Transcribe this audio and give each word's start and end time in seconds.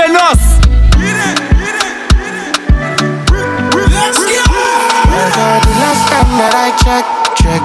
DJ 0.00 0.12
Nos. 0.12 0.40
the 5.60 5.74
last 5.76 6.04
time 6.08 6.30
that 6.40 6.54
I 6.56 6.72
check, 6.80 7.04
check. 7.36 7.62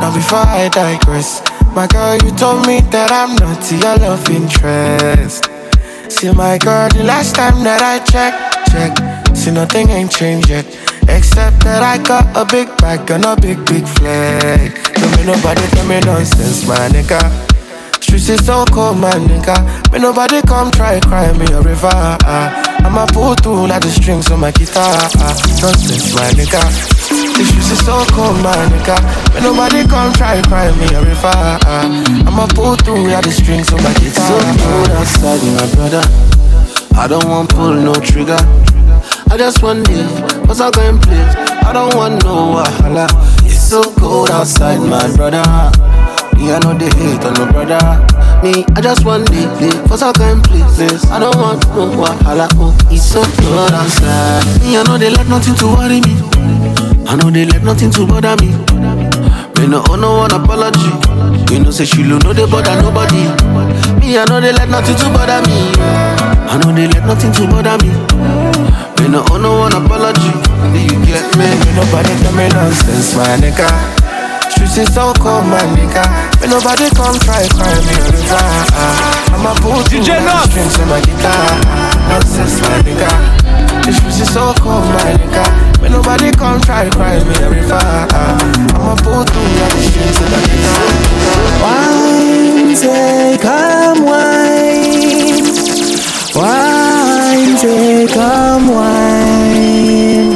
Now 0.00 0.12
before 0.12 0.42
I 0.42 0.68
digress, 0.68 1.42
my 1.74 1.86
girl, 1.86 2.16
you 2.16 2.34
told 2.36 2.66
me 2.66 2.80
that 2.90 3.12
I'm 3.12 3.36
not 3.36 3.62
your 3.70 3.96
love 4.02 4.28
interest. 4.30 5.46
See, 6.10 6.32
my 6.32 6.58
girl, 6.58 6.88
the 6.88 7.04
last 7.04 7.36
time 7.36 7.62
that 7.62 7.82
I 7.82 8.02
check, 8.02 8.34
check. 8.72 9.36
See, 9.36 9.52
nothing 9.52 9.90
ain't 9.90 10.10
changed 10.10 10.48
yet. 10.48 10.66
Except 11.08 11.62
that 11.62 11.84
I 11.84 12.02
got 12.02 12.26
a 12.36 12.44
big 12.44 12.66
bag 12.78 13.08
and 13.12 13.24
a 13.24 13.36
big, 13.36 13.64
big 13.64 13.86
flag. 13.86 14.74
Don't 14.94 15.10
make 15.14 15.26
nobody 15.26 15.62
tell 15.68 15.86
me 15.86 16.00
nonsense, 16.00 16.66
my 16.66 16.88
nigga. 16.88 17.55
Streets 18.16 18.40
is 18.40 18.46
so 18.46 18.64
cold, 18.72 18.96
my 18.96 19.10
nigga. 19.10 19.92
May 19.92 19.98
nobody 19.98 20.40
come 20.40 20.70
try 20.70 20.98
cry 21.00 21.30
me 21.36 21.44
a 21.52 21.60
river. 21.60 21.92
I'ma 22.80 23.04
pull 23.12 23.34
through 23.34 23.66
like 23.66 23.82
the 23.82 23.90
strings 23.90 24.30
on 24.30 24.40
my 24.40 24.50
guitar. 24.52 24.96
Nonsense, 25.60 26.14
my 26.16 26.32
nigga. 26.32 26.64
The 27.36 27.44
streets 27.44 27.72
is 27.72 27.84
so 27.84 28.06
cold, 28.16 28.40
my 28.40 28.56
nigga. 28.72 28.96
May 29.34 29.42
nobody 29.42 29.86
come 29.86 30.14
try 30.14 30.40
cry 30.48 30.72
me 30.80 30.88
a 30.96 31.04
river. 31.04 31.28
I'ma 32.24 32.46
pull 32.56 32.76
through 32.76 33.06
like 33.12 33.24
the 33.24 33.32
strings 33.32 33.70
on 33.70 33.82
my 33.82 33.92
guitar. 33.92 34.32
It's 34.32 34.32
so 34.32 34.64
cold 34.64 34.90
outside, 34.96 35.42
my 35.52 35.66
brother. 35.76 36.02
I 36.96 37.06
don't 37.08 37.28
want 37.28 37.50
pull 37.50 37.74
no 37.74 37.92
trigger. 38.00 38.40
I 39.28 39.36
just 39.36 39.62
want 39.62 39.86
live, 39.90 40.46
cause 40.48 40.62
I 40.62 40.70
can 40.70 40.98
play. 41.00 41.20
I 41.20 41.70
don't 41.70 41.94
want 41.94 42.24
no 42.24 42.56
wahala. 42.56 43.06
It's 43.44 43.68
so 43.68 43.82
cold 44.00 44.30
outside, 44.30 44.80
my 44.80 45.04
brother. 45.14 45.44
Me, 46.36 46.52
I 46.52 46.58
know 46.60 46.74
they 46.76 46.88
hate 47.00 47.24
on 47.24 47.34
no 47.34 47.44
brother. 47.52 47.80
Me, 48.42 48.64
I 48.76 48.80
just 48.80 49.04
want 49.04 49.28
live, 49.30 49.60
live, 49.60 49.90
I 49.90 50.12
can 50.12 50.42
play. 50.42 50.62
I 51.10 51.18
don't 51.18 51.36
want 51.36 51.64
no 51.74 51.88
wahala. 51.96 52.48
Oh, 52.60 52.76
it's 52.90 53.04
so 53.04 53.22
cold 53.40 53.72
outside. 53.72 54.44
Me, 54.62 54.76
I 54.76 54.82
know 54.84 54.98
they 54.98 55.10
let 55.10 55.26
nothing 55.28 55.54
to 55.56 55.66
worry 55.66 56.00
me. 56.00 56.14
I 57.08 57.16
know 57.16 57.30
they 57.30 57.44
let 57.46 57.62
nothing 57.62 57.90
to 57.92 58.06
bother 58.06 58.36
me. 58.42 58.52
Me 59.56 59.66
no 59.66 59.82
owe 59.88 59.96
no 59.96 60.18
one 60.18 60.32
apology. 60.32 60.92
You 61.52 61.60
know 61.62 61.70
say 61.70 61.84
she 61.84 62.04
lo 62.04 62.18
no 62.18 62.32
they 62.32 62.44
bother 62.44 62.76
nobody. 62.82 63.24
Me 64.00 64.18
I 64.18 64.24
know 64.28 64.40
they 64.40 64.52
let 64.52 64.68
nothing 64.68 64.96
to 64.96 65.06
bother 65.14 65.40
me. 65.48 65.72
I 65.80 66.58
know 66.60 66.72
they 66.74 66.86
let 66.88 67.06
nothing 67.06 67.32
to 67.32 67.46
bother 67.46 67.78
me. 67.80 67.88
Me 69.00 69.08
no 69.08 69.24
owe 69.30 69.38
no 69.38 69.58
one 69.58 69.72
apology. 69.72 70.30
Do 70.72 70.78
you 70.78 70.98
get 71.06 71.24
me? 71.38 71.46
May 71.46 71.72
nobody 71.74 72.12
tell 72.20 72.34
me 72.34 72.48
nonsense, 72.48 73.16
my 73.16 73.36
nigga. 73.40 74.05
Streets 74.66 74.88
is 74.88 74.94
so 74.94 75.12
cold, 75.14 75.46
my 75.46 75.62
nigga. 75.78 76.02
May 76.40 76.48
nobody 76.48 76.90
come 76.90 77.14
try 77.22 77.46
cry 77.54 77.70
me 77.86 77.94
a 78.02 78.10
river. 78.10 78.46
I'ma 79.30 79.54
pull 79.62 79.78
through 79.86 80.02
DJ 80.02 80.18
like 80.18 80.26
Nos. 80.26 80.42
the 80.42 80.50
strings 80.50 80.78
on 80.80 80.88
my 80.88 81.00
guitar. 81.06 81.46
Nonsense, 82.10 82.60
my 82.60 82.82
nigga. 82.82 83.10
The 83.86 83.92
streets 83.92 84.20
is 84.20 84.32
so 84.34 84.52
cold, 84.58 84.84
my 84.90 85.14
nigga. 85.14 85.46
May 85.80 85.90
nobody 85.90 86.32
come 86.32 86.60
try 86.62 86.90
cry 86.90 87.22
me 87.22 87.34
a 87.38 87.48
river. 87.48 87.78
I'ma 87.78 88.96
pull 89.06 89.22
through 89.22 89.54
like 89.62 89.70
the 89.70 89.82
strings 89.86 90.18
on 90.18 90.30
my 90.34 90.42
guitar. 90.50 90.82
Wine, 91.62 92.74
say, 92.74 93.38
come 93.40 94.02
wine. 94.02 95.46
Wine, 96.34 97.56
say, 97.56 98.06
come 98.08 98.66
wine. 98.74 100.35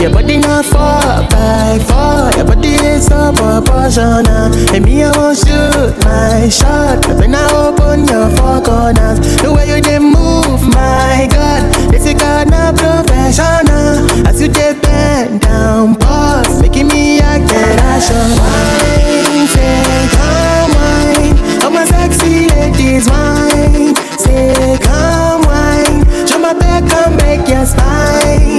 Your 0.00 0.10
body 0.12 0.38
not 0.38 0.64
four 0.64 1.26
by 1.30 1.78
four. 1.88 2.30
Your 2.36 2.44
body 2.46 2.68
is 2.74 3.06
so 3.06 3.32
proportional. 3.32 4.52
And 4.74 4.84
me, 4.84 5.02
I 5.02 5.10
won't 5.16 5.38
shoot 5.38 5.94
my 6.04 6.48
shot. 6.48 7.04
When 7.18 7.34
I 7.34 7.44
open 7.52 8.06
your 8.06 8.28
four 8.36 8.60
corners, 8.62 9.18
the 9.42 9.52
way 9.52 9.66
you 9.68 9.80
dey 9.80 9.98
move, 9.98 10.62
my 10.68 11.26
God, 11.30 11.90
this 11.92 12.06
is 12.06 12.14
God 12.14 12.50
not 12.50 12.76
professional. 12.76 14.06
As 14.28 14.40
you 14.40 14.48
dey 14.48 14.74
bend 14.80 15.40
down, 15.40 15.96
pause, 15.96 16.60
making 16.62 16.88
me 16.88 17.18
act 17.20 17.48
that 17.48 17.78
I 17.80 17.98
should. 17.98 18.36
Wine, 18.38 19.46
say, 19.54 19.82
come 20.14 20.70
wine. 20.78 21.64
All 21.64 21.70
my 21.70 21.84
sexy 21.84 22.46
ladies, 22.54 23.08
wine. 23.08 23.94
Say, 24.20 24.78
come 24.82 25.42
wine. 25.42 26.04
Show 26.28 26.38
my 26.38 26.52
back 26.54 26.84
and 26.84 27.16
make 27.16 27.48
your 27.48 27.64
spine. 27.66 28.55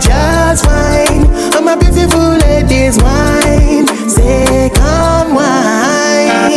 Just 0.00 0.66
wine. 0.66 1.24
All 1.54 1.62
my 1.62 1.74
beautiful 1.76 2.36
ladies, 2.44 2.98
wine. 3.02 3.86
Say, 4.08 4.70
come 4.74 5.34
wine. 5.34 6.52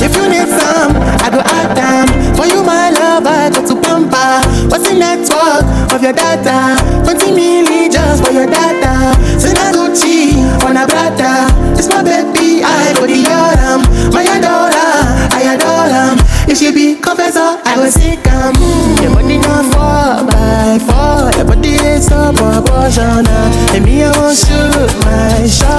If 0.00 0.14
you 0.14 0.28
need 0.28 0.48
some, 0.48 0.94
I 0.94 1.28
go 1.30 1.40
add 1.42 1.74
them. 1.76 2.06
For 2.36 2.46
you, 2.46 2.62
my 2.62 2.90
love, 2.90 3.26
I 3.26 3.50
go 3.50 3.66
to 3.66 3.74
Pampa. 3.82 4.46
What's 4.70 4.88
the 4.88 4.94
network 4.94 5.66
of 5.92 6.02
your 6.02 6.12
data? 6.12 6.78
20 7.04 7.32
milli 7.32 7.90
just 7.92 8.24
for 8.24 8.32
your 8.32 8.46
data. 8.46 9.14
Send 9.38 9.58
a 9.58 9.72
Gucci 9.74 10.38
on 10.64 10.76
a 10.76 10.86
brother. 10.86 11.50
It's 11.76 11.88
my 11.88 12.02
baby, 12.02 12.62
I 12.62 12.94
go 12.94 13.06
the 13.06 13.26
autumn. 13.26 13.82
My 14.14 14.24
adora, 14.24 14.86
I 15.34 15.54
adore 15.54 15.88
him. 15.90 16.18
If 16.48 16.58
she 16.58 16.72
be 16.72 16.94
confessor, 17.00 17.58
I 17.64 17.74
will 17.76 17.90
seek 17.90 18.24
him. 18.24 18.87
Body 21.78 21.88
is 21.88 22.06
so 22.06 22.32
proportional. 22.32 23.26
And 23.74 23.84
me, 23.84 24.02
I 24.02 24.10
won't 24.18 24.36
shoot 24.36 25.04
my 25.04 25.46
shot. 25.46 25.77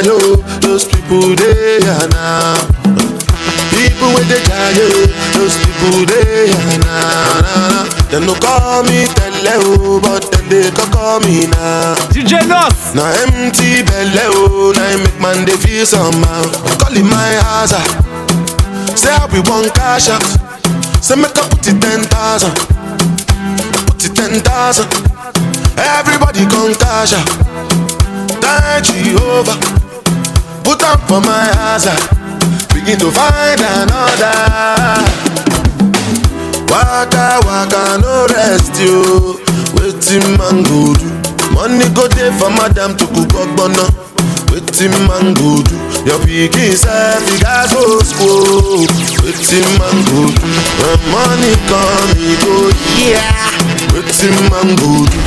A 0.00 0.04
shadow, 0.04 0.36
those 0.60 0.84
people 0.84 1.34
they 1.36 1.78
are 1.84 2.08
now. 2.08 2.56
People 3.70 4.12
with 4.14 4.28
the 4.28 4.40
giant, 4.48 5.10
those 5.36 5.56
people 5.60 6.04
they 6.06 6.50
na 6.80 7.00
na 7.42 7.68
na. 7.68 7.84
Them 8.10 8.26
no 8.26 8.34
call 8.34 8.82
me 8.84 9.06
tele 9.06 9.54
oh, 9.62 10.00
but 10.02 10.24
then 10.32 10.48
they 10.48 10.70
can 10.70 10.90
call 10.92 11.20
me 11.20 11.46
now. 11.46 11.94
DJ 12.12 12.46
Nos. 12.48 12.94
Now 12.94 13.06
empty 13.24 13.82
belly 13.82 14.26
oh, 14.36 14.72
now 14.74 14.96
make 15.04 15.20
man 15.20 15.44
they 15.44 15.56
feel 15.56 15.86
somehow. 15.86 16.44
Calling 16.80 17.06
my 17.08 17.34
house, 17.44 17.70
say 18.98 19.10
I 19.12 19.26
be 19.30 19.40
one 19.48 19.70
cash 19.70 20.08
out. 20.08 20.22
Say 21.02 21.16
make 21.16 21.36
I 21.36 21.48
put 21.48 21.66
it 21.68 21.80
ten 21.80 22.00
thousand, 22.08 22.54
put 23.86 24.04
it 24.04 24.14
ten 24.14 24.40
thousand. 24.40 24.88
Everybody 25.78 26.44
come 26.46 26.74
cash 26.74 27.12
out. 27.14 27.28
Thank 28.42 28.84
Jehovah, 28.86 29.56
put 30.70 30.82
up 30.86 31.00
for 31.08 31.20
my 31.26 31.46
house 31.58 31.90
begin 32.72 32.96
to 32.98 33.10
find 33.10 33.58
another. 33.58 34.38
Waka 36.70 37.42
waka 37.42 37.98
no 37.98 38.26
rest 38.30 38.78
yo. 38.78 39.34
Waiting 39.74 40.38
man 40.38 40.62
go 40.62 40.94
do. 40.94 41.10
Money 41.50 41.90
go 41.94 42.06
there 42.14 42.30
for 42.38 42.50
madam 42.54 42.96
to 42.96 43.04
cook 43.10 43.34
ogbonna. 43.34 43.82
Waiting 44.54 44.94
man 45.10 45.34
go 45.34 45.58
do. 45.66 45.74
Your 46.06 46.18
pikin 46.22 46.78
self 46.78 47.18
you 47.26 47.38
gas 47.42 47.74
go 47.74 47.98
school. 48.06 48.86
Waiting 49.26 49.66
man 49.82 49.96
go 50.06 50.30
do. 50.30 50.46
When 50.78 51.00
money 51.10 51.52
come 51.66 52.14
he 52.14 52.38
go 52.46 52.70
yeah. 52.94 53.50
Waiting 53.90 54.38
man 54.54 54.78
go 54.78 55.02
do. 55.10 55.18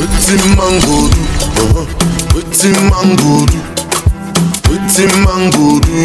Waiting 0.00 0.56
man 0.56 0.74
go 0.88 0.96
do. 1.12 1.22
Uh-huh. 1.60 1.86
Waiting 2.34 2.80
man 2.88 3.16
go 3.20 3.44
do. 3.44 3.69
Wetin 4.70 5.10
man 5.24 5.50
go 5.50 5.80
do? 5.80 5.98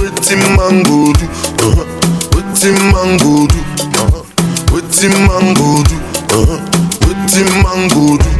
Wetin 0.00 0.42
man 0.56 0.82
go 0.84 1.12
do? 1.12 1.26
Uh-huh. 1.66 1.84
Wetin 2.34 2.76
man 2.92 3.18
go 3.18 3.46
do? 3.46 3.60
Uh-huh. 3.98 4.22
Wetin 4.72 5.14
man 5.26 5.54
go 5.54 5.82
do? 5.88 5.96
Uh-huh. 6.36 6.60
Wetin 7.04 7.48
man 7.62 7.88
go 7.90 8.16
do? 8.16 8.30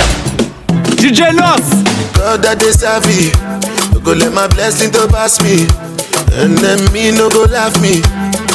DJ 0.96 1.34
Nos. 1.34 1.66
God 2.16 2.42
that 2.42 2.58
dey 2.58 2.72
serve 2.72 3.04
me, 3.06 3.28
no 3.92 4.00
go 4.00 4.12
let 4.16 4.32
my 4.32 4.48
blessing 4.48 4.90
to 4.92 5.06
pass 5.08 5.36
me, 5.44 5.68
and 6.40 6.56
then 6.58 6.80
me 6.92 7.12
no 7.12 7.28
go 7.28 7.44
laugh 7.44 7.76
me. 7.82 8.00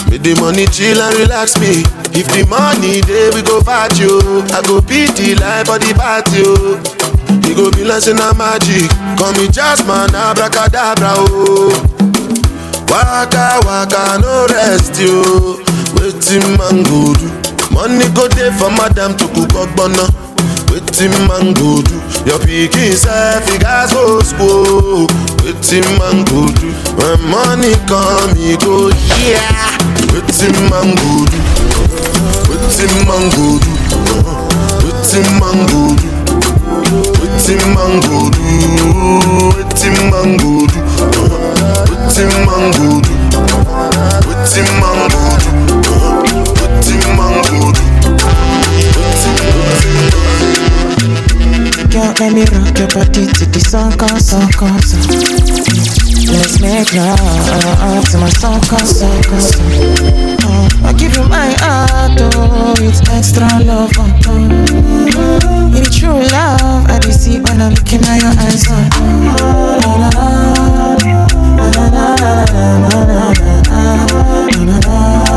Make 0.09 0.24
the 0.25 0.33
money 0.41 0.65
chill 0.67 0.97
and 1.00 1.13
relax 1.21 1.56
me. 1.62 1.85
If 2.12 2.27
the 2.33 2.44
money 2.50 3.00
dey, 3.06 3.29
we 3.31 3.39
go 3.45 3.62
party 3.62 4.03
oh. 4.09 4.44
I 4.51 4.59
go 4.67 4.81
beat 4.81 5.13
the 5.15 5.35
life 5.39 5.67
for 5.69 5.77
the 5.79 5.94
party 5.95 6.41
oh. 6.44 6.81
You 7.51 7.57
go 7.57 7.71
be 7.71 7.83
like 7.83 8.07
a 8.07 8.15
magic. 8.39 8.88
Call 9.19 9.33
me 9.36 9.51
Jasmine, 9.51 10.15
abracadabra, 10.15 11.12
oh. 11.19 11.68
Waka 12.88 13.59
waka 13.68 14.19
no 14.24 14.48
rest 14.48 14.95
yo. 14.95 15.59
Waiting 16.00 16.48
man 16.56 16.83
go 16.88 17.12
do. 17.12 17.27
Money 17.75 18.07
go 18.15 18.27
there 18.30 18.51
for 18.56 18.71
madam 18.71 19.18
to 19.19 19.27
cook 19.36 19.51
ogbonna. 19.51 20.07
Waiting 20.71 21.12
man 21.27 21.51
go 21.51 21.83
do. 21.83 21.95
Your 22.24 22.39
pikin 22.39 22.95
self 22.95 23.44
he 23.51 23.57
gas 23.59 23.92
go 23.92 24.21
school. 24.21 25.07
Waiting 25.44 25.83
man 26.00 26.24
go 26.31 26.48
do. 26.56 26.71
When 26.95 27.19
money 27.27 27.75
come 27.92 28.31
he 28.39 28.56
go 28.63 28.88
yeah. 29.19 29.75
Waiting 30.15 30.56
man 30.71 30.95
go 30.95 31.27
do. 31.27 31.39
Waiting 32.48 32.95
man 33.03 33.27
go 33.36 33.59
do. 33.59 33.71
Waiting 34.88 35.27
man 35.39 35.68
go 35.68 35.95
do. 36.00 36.20
Wetin 37.41 37.73
man 37.73 37.93
go 38.01 38.29
do? 38.29 38.39
Wetin 39.57 39.97
man 40.11 40.38
go 40.38 40.51
do? 40.67 40.79
Wetin 41.89 42.29
man 42.45 42.65
go 42.77 43.01
do? 43.01 43.13
Wetin 44.27 44.69
man 44.79 44.99
go 45.09 45.25
do? 45.41 45.49
Wetin 46.61 47.01
man 47.17 47.35
go 47.49 47.59
do? 47.73 47.81
Girl, 51.89 52.13
let 52.19 52.31
me 52.31 52.43
rock 52.45 52.77
your 52.77 52.88
body 52.89 53.25
to 53.25 53.45
the 53.49 53.59
song, 53.59 53.91
song, 54.19 54.51
song. 54.51 55.61
Let's 56.27 56.62
make 56.62 56.94
love 56.94 58.06
to 58.12 58.18
my 58.18 58.29
song, 58.29 58.62
song, 58.63 58.85
song. 58.85 59.21
Uh, 60.44 60.69
I 60.83 60.94
give 60.94 61.15
you 61.15 61.23
my 61.27 61.53
heart, 61.59 62.19
oh, 62.35 62.75
it's 62.79 63.01
extra 63.09 63.47
love 63.63 63.97
on 63.97 64.19
top. 64.19 64.51
It's 65.75 65.97
true 65.97 66.21
love, 66.31 66.85
I 66.89 67.00
do 67.00 67.12
see 67.12 67.39
when 67.39 67.62
I'm 67.62 67.73
looking 67.73 68.01
at 68.01 68.21
your 68.21 68.33
eyes. 68.38 68.65
Oh. 68.69 68.73
La, 69.83 70.09
la, 70.09 70.27
la, 70.81 71.15
la, 71.71 71.89
la, 71.89 72.15
la, 72.91 73.06
la, 73.06 74.79
la. 74.88 75.31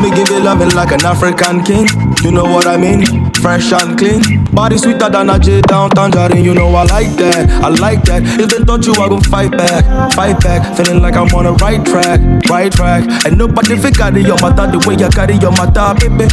Let 0.00 0.12
me 0.12 0.16
give 0.16 0.30
you 0.30 0.40
loving 0.40 0.70
like 0.70 0.92
an 0.92 1.04
African 1.04 1.62
king. 1.62 1.86
You 2.24 2.32
know 2.32 2.44
what 2.44 2.66
I 2.66 2.78
mean? 2.78 3.04
Fresh 3.34 3.70
and 3.70 3.98
clean. 3.98 4.46
Body 4.46 4.78
sweeter 4.78 5.10
than 5.10 5.28
a 5.28 5.38
J 5.38 5.60
down 5.60 5.90
tangerine. 5.90 6.42
You 6.42 6.54
know 6.54 6.74
I 6.74 6.84
like 6.84 7.10
that. 7.20 7.50
I 7.62 7.68
like 7.68 8.02
that. 8.04 8.22
If 8.40 8.48
they 8.48 8.64
thought 8.64 8.86
you, 8.86 8.94
I 8.94 9.10
gon' 9.10 9.20
fight 9.20 9.50
back. 9.50 9.84
Fight 10.14 10.40
back. 10.40 10.74
Feeling 10.74 11.02
like 11.02 11.16
I'm 11.16 11.28
on 11.36 11.44
the 11.44 11.52
right 11.60 11.84
track. 11.84 12.18
Right 12.48 12.72
track. 12.72 13.26
And 13.26 13.36
nobody 13.36 13.76
fit 13.76 13.94
carry 13.94 14.22
your 14.22 14.40
matter 14.40 14.72
the 14.72 14.82
way 14.88 14.96
you 14.96 15.10
carry 15.10 15.36
your 15.36 15.52
matter, 15.52 15.92
baby. 16.00 16.24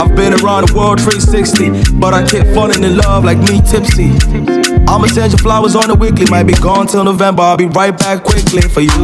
I've 0.00 0.16
been 0.16 0.32
around 0.40 0.68
the 0.68 0.74
world 0.74 0.98
360, 1.02 2.00
but 2.00 2.14
I 2.14 2.24
keep 2.24 2.46
falling 2.54 2.82
in 2.82 2.96
love 2.96 3.26
like 3.26 3.36
me 3.36 3.60
tipsy. 3.60 4.16
I'ma 4.88 5.12
send 5.12 5.32
you 5.32 5.38
flowers 5.38 5.76
on 5.76 5.88
the 5.88 5.94
weekly. 5.94 6.24
Might 6.30 6.44
be 6.44 6.54
gone 6.54 6.86
till 6.86 7.04
November. 7.04 7.42
I'll 7.42 7.58
be 7.58 7.66
right 7.66 7.92
back 7.92 8.24
quickly 8.24 8.62
for 8.62 8.80
you. 8.80 8.96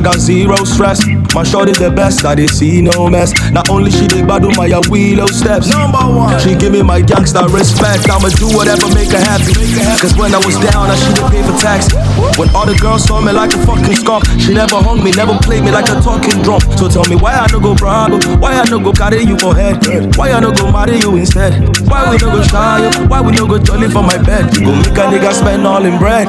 I 0.00 0.02
got 0.02 0.18
zero 0.18 0.56
stress. 0.64 1.19
My 1.34 1.44
shorty 1.44 1.72
the 1.72 1.90
best, 1.90 2.24
I 2.24 2.34
didn't 2.34 2.50
see 2.58 2.82
no 2.82 3.08
mess. 3.08 3.30
Not 3.52 3.70
only 3.70 3.90
she 3.90 4.08
did 4.08 4.26
do 4.26 4.50
my 4.58 4.66
willow 4.90 5.26
steps. 5.26 5.70
Number 5.70 6.02
one, 6.02 6.34
she 6.40 6.56
give 6.56 6.72
me 6.72 6.82
my 6.82 7.00
gangsta 7.00 7.46
respect. 7.46 8.10
I'ma 8.10 8.34
do 8.34 8.50
whatever 8.50 8.90
make 8.90 9.14
her 9.14 9.22
happy. 9.22 9.54
Cause 10.02 10.16
when 10.18 10.34
I 10.34 10.42
was 10.42 10.58
down, 10.58 10.90
I 10.90 10.96
should've 10.98 11.30
paid 11.30 11.44
for 11.46 11.56
tax. 11.62 11.86
When 12.38 12.50
all 12.50 12.66
the 12.66 12.74
girls 12.82 13.04
saw 13.04 13.20
me 13.20 13.30
like 13.30 13.54
a 13.54 13.60
fucking 13.62 13.94
skunk, 13.94 14.26
she 14.42 14.54
never 14.54 14.82
hung 14.82 15.04
me, 15.04 15.12
never 15.12 15.38
played 15.38 15.62
me 15.62 15.70
like 15.70 15.86
a 15.86 16.02
talking 16.02 16.42
drum. 16.42 16.60
So 16.74 16.88
tell 16.88 17.06
me 17.06 17.14
why 17.14 17.34
I 17.34 17.46
no 17.52 17.60
go 17.60 17.74
bravo, 17.74 18.18
why 18.42 18.58
I 18.58 18.64
no 18.68 18.80
go 18.80 18.92
carry 18.92 19.22
you 19.22 19.38
for 19.38 19.54
head, 19.54 19.78
why 20.16 20.32
I 20.32 20.40
no 20.40 20.50
go 20.50 20.70
marry 20.72 20.98
you 20.98 21.14
instead, 21.16 21.54
why 21.86 22.10
we 22.10 22.18
no 22.18 22.34
go 22.34 22.42
shy 22.42 22.90
why 23.06 23.20
we 23.20 23.32
no 23.32 23.46
go 23.46 23.58
jolly 23.58 23.88
for 23.88 24.02
my 24.02 24.18
bed. 24.18 24.50
Go 24.54 24.74
make 24.74 24.98
a 24.98 25.06
nigga 25.06 25.32
spend 25.32 25.66
all 25.66 25.84
in 25.84 25.98
bread. 25.98 26.28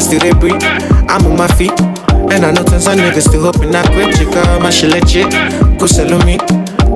I 0.00 0.02
still 0.02 0.20
they 0.20 0.32
breathe. 0.32 0.62
I'm 1.12 1.26
on 1.26 1.36
my 1.36 1.46
feet. 1.60 1.78
And 2.32 2.40
I 2.40 2.52
know 2.52 2.64
tons 2.64 2.86
of 2.86 2.94
niggas 2.96 3.28
still 3.28 3.42
hoping 3.42 3.74
I 3.74 3.84
quit, 3.92 4.16
chica. 4.16 4.58
My 4.62 4.70
shit 4.70 4.88
legit, 4.88 5.28
go 5.78 5.84
sell 5.84 6.08
me. 6.24 6.38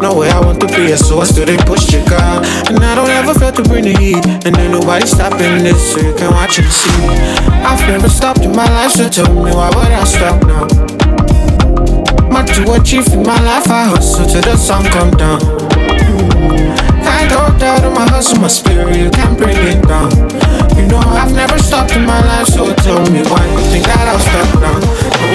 No 0.00 0.16
way 0.16 0.30
I 0.30 0.40
want 0.40 0.58
to 0.60 0.66
be 0.68 0.96
so 0.96 1.20
I 1.20 1.24
still 1.24 1.44
they 1.44 1.58
push, 1.68 1.84
chica. 1.84 2.40
And 2.64 2.80
I 2.80 2.94
don't 2.94 3.10
ever 3.10 3.38
fail 3.38 3.52
to 3.52 3.62
bring 3.64 3.84
the 3.84 3.92
heat. 4.00 4.24
And 4.46 4.56
ain't 4.56 4.72
nobody 4.72 5.04
stopping 5.04 5.62
this, 5.62 5.92
so 5.92 6.00
you 6.00 6.14
can 6.14 6.32
watch 6.32 6.58
and 6.58 6.72
see. 6.72 7.04
I've 7.60 7.86
never 7.88 8.08
stopped 8.08 8.40
in 8.40 8.56
my 8.56 8.64
life, 8.72 8.92
so 8.92 9.06
tell 9.10 9.28
me 9.28 9.52
why 9.52 9.68
would 9.68 9.92
I 9.92 10.04
stop 10.04 10.40
now? 10.48 10.64
Much 12.32 12.56
to 12.56 12.72
achieve 12.72 13.06
in 13.12 13.22
my 13.22 13.38
life, 13.44 13.68
I 13.68 13.84
hustle 13.84 14.24
till 14.24 14.40
the 14.40 14.56
sun 14.56 14.82
come 14.86 15.10
down. 15.10 15.63
Don't 17.28 17.58
doubt 17.58 17.84
in 17.84 17.92
my 17.94 18.06
hustle, 18.08 18.40
my 18.40 18.48
spirit, 18.48 18.96
you 18.96 19.10
can't 19.10 19.36
bring 19.36 19.56
it 19.56 19.82
down. 19.88 20.10
You 20.76 20.86
know 20.86 20.98
I've 20.98 21.32
never 21.32 21.58
stopped 21.58 21.92
in 21.92 22.04
my 22.04 22.20
life, 22.20 22.48
so 22.48 22.72
tell 22.74 23.00
me 23.10 23.22
why 23.30 23.44
you 23.46 23.60
think 23.70 23.86
that 23.86 24.06
I'll 24.08 24.20
stop 24.20 24.48
now? 24.60 24.76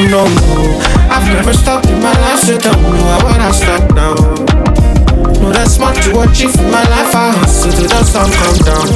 No, 0.10 0.24
oh, 0.24 0.28
no, 0.28 0.28
no. 0.28 0.80
I've 1.10 1.28
never 1.34 1.54
stopped 1.54 1.88
in 1.88 2.00
my 2.02 2.14
life, 2.22 2.40
so 2.40 2.58
tell 2.58 2.78
me 2.80 3.00
why 3.02 3.18
would 3.24 3.42
I 3.42 3.52
stop 3.52 3.84
now? 3.96 4.14
No, 5.42 5.52
that's 5.52 5.80
much 5.80 6.04
to 6.06 6.20
achieve 6.22 6.56
in 6.60 6.72
my 6.72 6.84
life, 6.90 7.16
I 7.16 7.32
hustle 7.40 7.72
till 7.72 7.88
the 7.88 8.04
sun 8.04 8.30
come 8.32 8.60
down. 8.68 8.88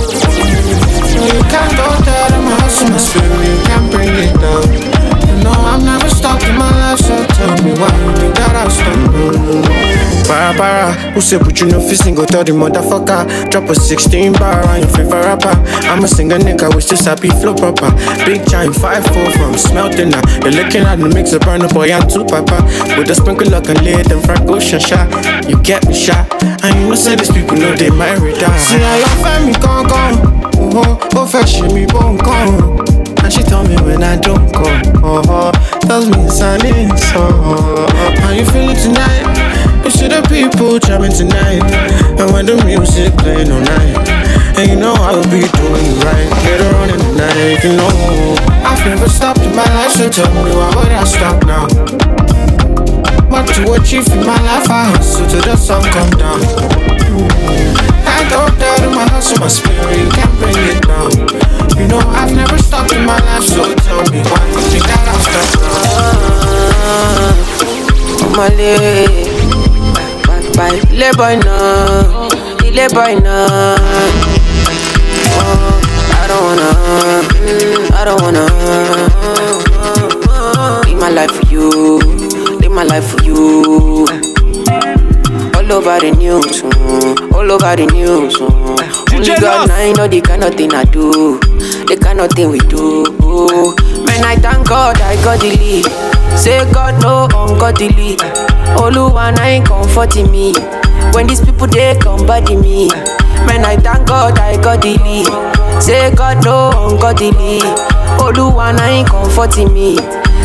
No, 1.17 1.23
you 1.33 1.43
can't 1.49 1.73
go 1.75 1.87
down 2.03 2.33
in 2.37 2.43
my 2.45 2.55
hustle, 2.61 2.89
my 2.89 2.97
spirit, 2.97 3.47
you 3.47 3.63
can't 3.65 3.91
bring 3.91 4.09
it 4.09 4.33
down. 4.39 4.92
Know 5.41 5.51
I've 5.51 5.83
never 5.83 6.09
stopped 6.09 6.43
in 6.43 6.57
my 6.57 6.69
life, 6.69 6.99
so 6.99 7.25
tell 7.33 7.55
me 7.63 7.73
why 7.79 7.89
you 7.97 8.11
think 8.17 8.35
that 8.35 8.53
I'll 8.53 8.69
stop? 8.69 10.03
Para 10.27 10.53
para, 10.55 10.93
who 11.13 11.21
say 11.21 11.37
but 11.37 11.59
you 11.59 11.67
know 11.67 11.81
fi 11.81 11.95
single 11.95 12.25
tell 12.25 12.43
the 12.43 12.51
motherfucker? 12.51 13.49
Drop 13.49 13.69
a 13.69 13.75
16 13.75 14.33
bar 14.33 14.65
on 14.67 14.81
your 14.81 14.89
favorite 14.89 15.25
rapper. 15.25 15.51
I'm 15.89 16.03
a 16.03 16.07
singer 16.07 16.37
nigga 16.37 16.73
with 16.73 16.87
just 16.87 17.05
happy 17.05 17.29
flow 17.29 17.53
proper. 17.53 17.91
Big 18.25 18.47
giant 18.47 18.75
5-4 18.75 19.33
from 19.33 19.57
smelting 19.57 20.09
now 20.09 20.21
You're 20.43 20.63
looking 20.63 20.83
at 20.83 20.99
the 20.99 21.09
mix 21.09 21.33
of 21.33 21.41
Burna 21.41 21.71
Boy 21.73 21.91
I'm 21.91 22.07
too 22.07 22.23
papa. 22.23 22.63
With 22.97 23.09
a 23.09 23.15
sprinkle 23.15 23.53
of 23.53 23.67
and 23.69 23.81
lid 23.83 24.11
and 24.11 24.23
Frank 24.23 24.49
Ocean 24.49 24.79
shot. 24.79 25.09
You 25.49 25.61
get 25.61 25.87
me 25.87 25.93
shot. 25.93 26.31
And 26.63 26.79
you 26.79 26.89
know 26.89 26.95
say 26.95 27.15
these 27.15 27.31
people 27.31 27.57
know 27.57 27.75
they 27.75 27.89
married 27.89 28.35
See 28.35 28.79
how 28.79 28.95
your 28.95 29.17
family 29.19 29.53
gone 29.59 29.87
gone 29.87 30.43
Oh, 30.55 30.97
oh, 31.15 31.27
fetch 31.27 31.61
me 31.73 31.85
bone 31.85 32.17
gone 32.17 32.92
she 33.33 33.41
told 33.41 33.67
me 33.67 33.75
when 33.81 34.03
I 34.03 34.15
don't 34.17 34.45
come, 34.53 35.01
oh, 35.01 35.51
tells 35.81 36.05
me 36.05 36.21
it's 36.21 36.39
an 36.39 36.61
insult. 36.69 37.89
How 38.21 38.29
you 38.29 38.45
feeling 38.45 38.77
tonight? 38.77 39.25
You 39.83 39.89
see 39.89 40.07
the 40.07 40.21
people 40.29 40.77
jamming 40.77 41.11
tonight, 41.11 41.65
and 42.21 42.29
when 42.29 42.45
the 42.45 42.61
music 42.61 43.09
playing 43.17 43.49
all 43.49 43.59
night, 43.59 44.05
and 44.53 44.69
you 44.69 44.77
know 44.77 44.93
I'll 44.93 45.25
be 45.33 45.41
doing 45.49 45.81
it 45.81 45.97
right 46.05 46.29
later 46.45 46.69
on 46.77 46.93
in 46.93 46.99
the 47.01 47.13
night. 47.25 47.57
You 47.65 47.73
know 47.73 47.89
I've 48.61 48.85
never 48.85 49.09
stopped 49.09 49.41
in 49.41 49.55
my 49.55 49.65
life, 49.65 49.97
so 49.97 50.09
tell 50.09 50.29
me 50.45 50.53
why 50.53 50.69
would 50.77 50.93
I 50.93 51.03
stop 51.03 51.41
now? 51.49 51.65
What 53.33 53.49
to 53.57 53.73
achieve 53.73 54.05
in 54.13 54.21
my 54.21 54.37
life, 54.45 54.69
I 54.69 54.93
hustle 54.93 55.25
till 55.25 55.41
the 55.41 55.57
sun 55.57 55.81
come 55.89 56.11
down. 56.21 56.37
I 58.05 58.29
don't 58.29 58.53
doubt 58.61 58.83
in 58.85 58.93
my 58.93 59.09
hustle, 59.09 59.39
my 59.39 59.47
spirit, 59.47 59.97
you 59.97 60.09
can't 60.13 60.29
bring 60.37 60.53
it 60.69 60.85
down. 60.85 61.62
You 61.77 61.87
know 61.87 61.99
I've 61.99 62.33
never 62.35 62.57
stopped 62.57 62.93
in 62.93 63.05
my 63.05 63.17
life, 63.19 63.43
so 63.43 63.63
tell 63.75 64.03
me 64.11 64.21
why 64.29 64.45
you 64.47 64.61
think 64.71 64.85
that 64.85 65.07
I'll 65.09 65.19
stop 65.25 65.47
now? 68.29 68.37
Male, 68.37 69.07
bye 70.25 70.41
bye, 70.57 70.79
ile 70.91 71.09
boy 71.17 71.35
now, 71.43 72.29
ile 72.63 72.85
boy 72.93 73.13
now. 73.19 73.75
Oh, 75.35 75.81
I 76.13 76.27
don't 76.27 76.43
wanna, 76.45 76.69
mm, 77.41 77.91
I 77.91 78.01
don't 78.05 78.21
wanna. 78.21 78.45
Live 80.87 80.99
my 80.99 81.09
life 81.09 81.31
for 81.31 81.45
you, 81.51 81.69
live 82.59 82.71
my 82.71 82.83
life 82.83 83.05
for 83.11 83.23
you. 83.23 84.05
All 85.55 85.71
over 85.71 85.99
the 85.99 86.11
news, 86.17 86.61
mm, 86.61 87.33
all 87.33 87.51
over 87.51 87.75
the 87.75 87.85
news. 87.91 88.37
Only 89.23 89.39
God 89.39 89.67
now 89.69 89.75
I 89.77 89.91
know 89.93 90.07
the 90.07 90.19
kind 90.21 90.43
of 90.43 90.53
thing 90.55 90.73
I 90.73 90.83
do, 90.83 91.39
the 91.87 91.95
kind 92.01 92.19
of 92.19 92.29
thing 92.31 92.49
we 92.51 92.59
do. 92.59 93.03
Man, 94.03 94.19
I 94.25 94.35
thank 94.35 94.67
God 94.67 94.99
I 94.99 95.15
got 95.23 95.39
the 95.39 95.55
lead. 95.55 95.85
Say 96.37 96.59
God 96.73 96.99
no 97.01 97.25
ungodly. 97.31 98.17
Oluwa 98.75 99.31
na 99.31 99.43
ain't 99.43 99.65
comforting 99.67 100.29
me. 100.31 100.53
When 101.13 101.27
these 101.27 101.39
people 101.39 101.67
they 101.67 101.95
come 102.01 102.25
body 102.25 102.55
me. 102.57 102.89
Man, 103.47 103.63
I 103.63 103.77
thank 103.77 104.07
God 104.07 104.37
I 104.39 104.61
got 104.61 104.81
the 104.81 104.97
lead. 104.99 105.27
Say 105.81 106.13
God 106.15 106.43
no 106.43 106.71
ungodly. 106.89 107.59
Oluwa 108.19 108.75
na 108.75 108.85
ain't 108.87 109.07
comforting 109.07 109.73
me. 109.73 109.99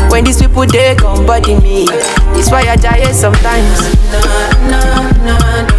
When 0.09 0.23
these 0.23 0.39
people 0.39 0.65
they 0.65 0.95
come 0.95 1.25
body 1.25 1.55
me. 1.59 1.83
It's 2.39 2.49
why 2.49 2.61
I 2.63 2.77
die 2.77 3.11
sometimes. 3.11 3.81
Nah, 4.11 4.71
nah, 4.71 5.11
nah, 5.11 5.67
nah. 5.67 5.78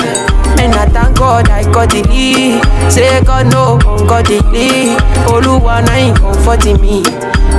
Man 0.57 0.73
I 0.73 0.85
thank 0.85 1.17
God 1.17 1.49
I 1.49 1.63
got 1.71 1.89
the 1.89 2.03
lead. 2.03 2.61
Say 2.91 3.21
God 3.23 3.47
no 3.51 3.79
ungodly. 3.97 4.95
Oluwa 5.27 5.81
na 5.85 5.93
him 5.95 6.15
comforting 6.15 6.79
me. 6.81 7.03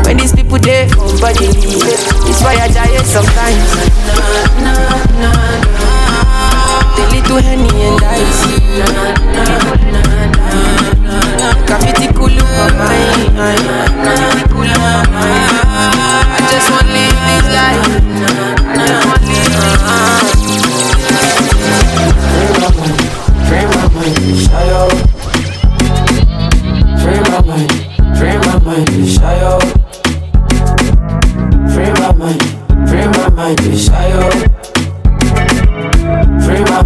When 0.04 0.16
these 0.18 0.32
people 0.34 0.58
they 0.58 0.88
come 0.88 1.18
body 1.20 1.48
me. 1.48 1.82
It's 2.28 2.40
why 2.42 2.54
I 2.56 2.68
die 2.68 3.02
sometimes. 3.02 3.74
Nah, 4.06 4.64
nah, 4.64 4.96
nah, 5.20 5.60
nah. 5.68 6.96
The 6.96 7.02
little 7.10 7.38
henny 7.40 7.68
and 7.82 8.02
ice. 8.02 8.46
Nah, 8.78 8.86
nah, 8.94 9.50
nah. 9.90 10.02
Graffiti 11.66 12.06
cool 12.14 12.28
my 12.30 12.68
mind. 12.78 13.34
Graffiti 14.04 14.44
cool 14.52 14.68
my 14.68 15.02
mind. 15.10 15.50
I 16.34 16.38
just 16.50 16.68
want 16.70 16.86
to 16.86 16.92
live 16.92 17.18
this 17.26 17.46
life. 17.56 18.11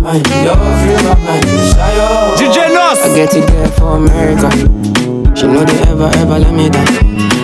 Mind, 0.07 0.23
free 0.23 0.47
my 1.03 1.19
mind. 1.19 1.47
DJ 2.39 2.71
Nos. 2.71 3.03
I 3.03 3.11
get 3.13 3.35
it 3.35 3.45
there 3.49 3.67
for 3.75 3.97
America. 3.97 4.51
She 5.35 5.49
know 5.49 5.65
they 5.65 5.83
ever, 5.91 6.09
ever 6.23 6.39
let 6.39 6.55
me 6.55 6.71
down. 6.71 6.87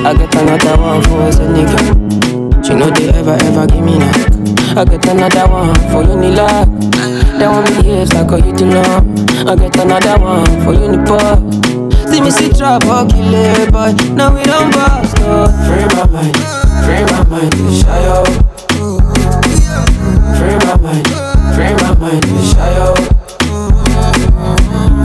I 0.06 0.14
get 0.14 0.32
another 0.36 0.80
one 0.80 1.02
for 1.02 1.26
a 1.26 1.46
nigga. 1.50 2.64
She 2.64 2.74
know 2.74 2.88
they 2.90 3.08
ever, 3.18 3.34
ever 3.34 3.66
give 3.66 3.82
me 3.84 3.98
knock. 3.98 4.14
I 4.78 4.84
get 4.84 5.04
another 5.08 5.50
one 5.50 5.74
for 5.90 6.06
Unilag. 6.06 6.70
That 7.40 7.50
one 7.50 7.64
me 7.64 7.82
hips 7.82 8.12
like 8.12 8.30
a 8.30 8.38
you 8.46 8.54
to 8.54 8.64
know. 8.64 9.50
I 9.50 9.56
get 9.56 9.74
another 9.82 10.22
one 10.22 10.46
for 10.62 10.72
you, 10.72 10.86
Uniport. 10.86 11.42
See 12.08 12.20
me 12.20 12.30
see 12.30 12.52
trouble, 12.52 13.10
kill 13.10 13.34
it, 13.34 13.72
boy. 13.72 13.90
Now 14.14 14.32
we 14.32 14.44
don't 14.44 14.70
bust, 14.70 15.18
no. 15.18 15.50
Free 15.66 15.86
my 15.98 16.06
mind, 16.14 16.36
free 16.86 17.02
my 17.10 17.24
mind, 17.26 17.50
be 21.10 21.31
mind. 22.02 22.24
Oh. 22.26 22.94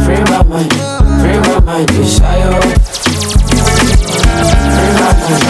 Free 0.04 0.24
my 0.34 0.42
mind, 0.50 0.74
free 1.22 1.38
my 1.46 1.60
mind, 1.62 1.88
desire. 1.90 2.50
Oh. 2.50 2.62
Free 4.74 4.94
my 4.98 5.12
mind, 5.22 5.46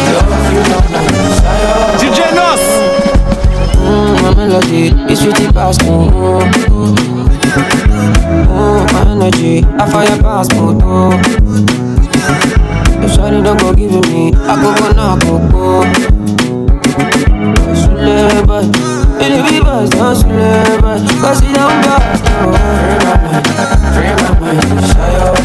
love, 0.67 0.87
my. 0.91 1.01
DJ 2.03 2.19
Nos. 2.35 2.63
Ma 3.81 4.29
my 8.91 9.01
energy, 9.07 9.63
I 9.63 9.89
fire 9.89 10.17
past, 10.21 10.53
mon 10.55 10.81
oh. 10.83 11.11
If 12.99 13.11
Shawty 13.15 13.39
don't 13.41 13.57
go 13.61 13.73
giving 13.73 14.01
me, 14.11 14.33
I 14.35 14.55
go 14.61 14.69
go 14.75 14.91
knock, 14.91 15.23
oh. 15.23 15.49
oh. 15.53 16.16
Suleba, 20.15 20.97
cause 21.21 21.41
it 21.43 21.53
don't 21.53 21.81
got 21.83 22.01
Free 23.17 23.33
my 23.35 23.43
mind, 23.59 23.77
free 23.93 24.13
my 24.13 24.31
mind, 24.31 24.61
shy 24.87 25.13
out. 25.19 25.37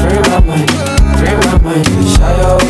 Free 0.00 0.20
my 0.20 0.36
mind, 0.40 0.68
free 1.08 1.36
my 1.40 1.54
mind, 1.64 1.88
shy 2.04 2.36
out. 2.44 2.62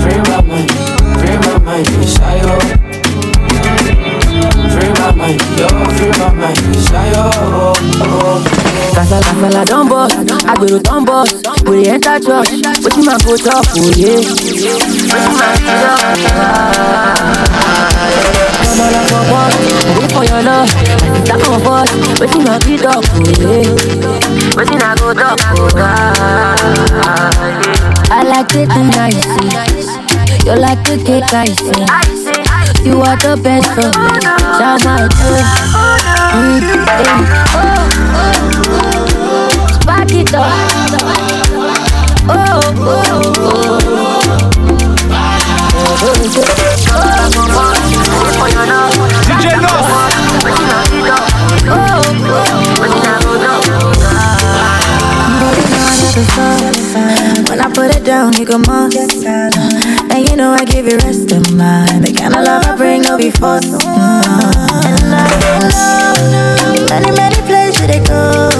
Free 0.00 0.20
my 0.22 0.38
mind, 0.46 0.70
free 1.18 1.36
my 1.38 1.54
mind, 1.58 1.88
shy 2.06 2.38
out. 2.46 2.64
Free 4.70 4.92
my 4.94 5.08
mind, 5.16 5.40
yo, 5.58 5.68
free 5.96 6.12
my 6.18 6.28
mind, 6.34 6.58
shy 6.86 7.10
out. 7.16 8.40
Kasala 8.94 9.20
kasala 9.22 9.62
don 9.66 9.84
boss, 9.88 10.12
agbero 10.14 10.78
don 10.82 11.04
boss, 11.04 11.30
we 11.66 11.86
enter 11.88 12.18
church, 12.20 12.50
wetin 12.82 13.04
man 13.06 13.18
go 13.24 13.36
talk 13.36 13.64
oh 13.76 13.90
yeah. 13.96 14.20
Love 18.80 19.08
for 19.08 19.22
boss, 19.30 19.54
go 20.00 20.04
for 20.08 20.24
your 20.24 20.42
love, 20.42 20.70
talk 21.26 21.42
oh 21.48 22.96
yeah. 23.38 23.64
Wetin 24.56 24.80
I 24.82 24.94
go 24.96 25.12
oh. 25.14 25.38
I 28.10 28.12
like 28.24 28.54
it 28.54 28.68
nice, 28.68 29.26
you 30.44 30.54
like 30.56 30.82
the 30.84 30.96
cake 31.04 31.32
I 31.34 31.46
see. 31.46 31.84
You 32.88 32.96
are 33.02 33.16
the 33.16 33.36
best 33.42 33.68
for 33.74 33.90
me, 33.92 34.20
shout 34.56 34.84
my 34.84 35.08
Mm, 36.32 36.62
eh. 36.88 37.20
Spark 39.74 40.12
it 40.12 40.34
up. 40.34 40.44
Oh, 42.28 42.60
oh, 42.78 43.22
oh. 43.36 43.69
Down, 58.20 58.36
you 58.36 58.44
come 58.44 58.68
on. 58.68 58.92
And 58.92 60.28
you 60.28 60.36
know 60.36 60.52
I 60.52 60.66
give 60.66 60.84
you 60.84 60.98
rest 60.98 61.32
of 61.32 61.40
mind. 61.56 62.04
The 62.04 62.12
kind 62.12 62.36
of 62.36 62.44
love 62.44 62.66
I 62.68 62.76
bring, 62.76 63.00
no 63.00 63.16
be 63.16 63.30
forced. 63.30 63.72
And 63.72 63.80
I 65.08 65.24
know 66.28 66.84
many, 66.84 67.16
many 67.16 67.40
places 67.48 67.86
they 67.88 68.04
go. 68.04 68.52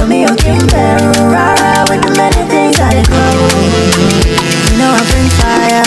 For 0.00 0.06
me, 0.08 0.24
you 0.24 0.34
can 0.40 0.64
better 0.64 1.12
ride 1.28 1.92
with 1.92 2.00
the 2.00 2.16
many 2.16 2.40
things 2.48 2.80
I 2.80 3.04
go. 3.04 3.20
You 4.72 4.80
know 4.80 4.96
I 4.96 5.04
bring 5.12 5.28
fire. 5.36 5.84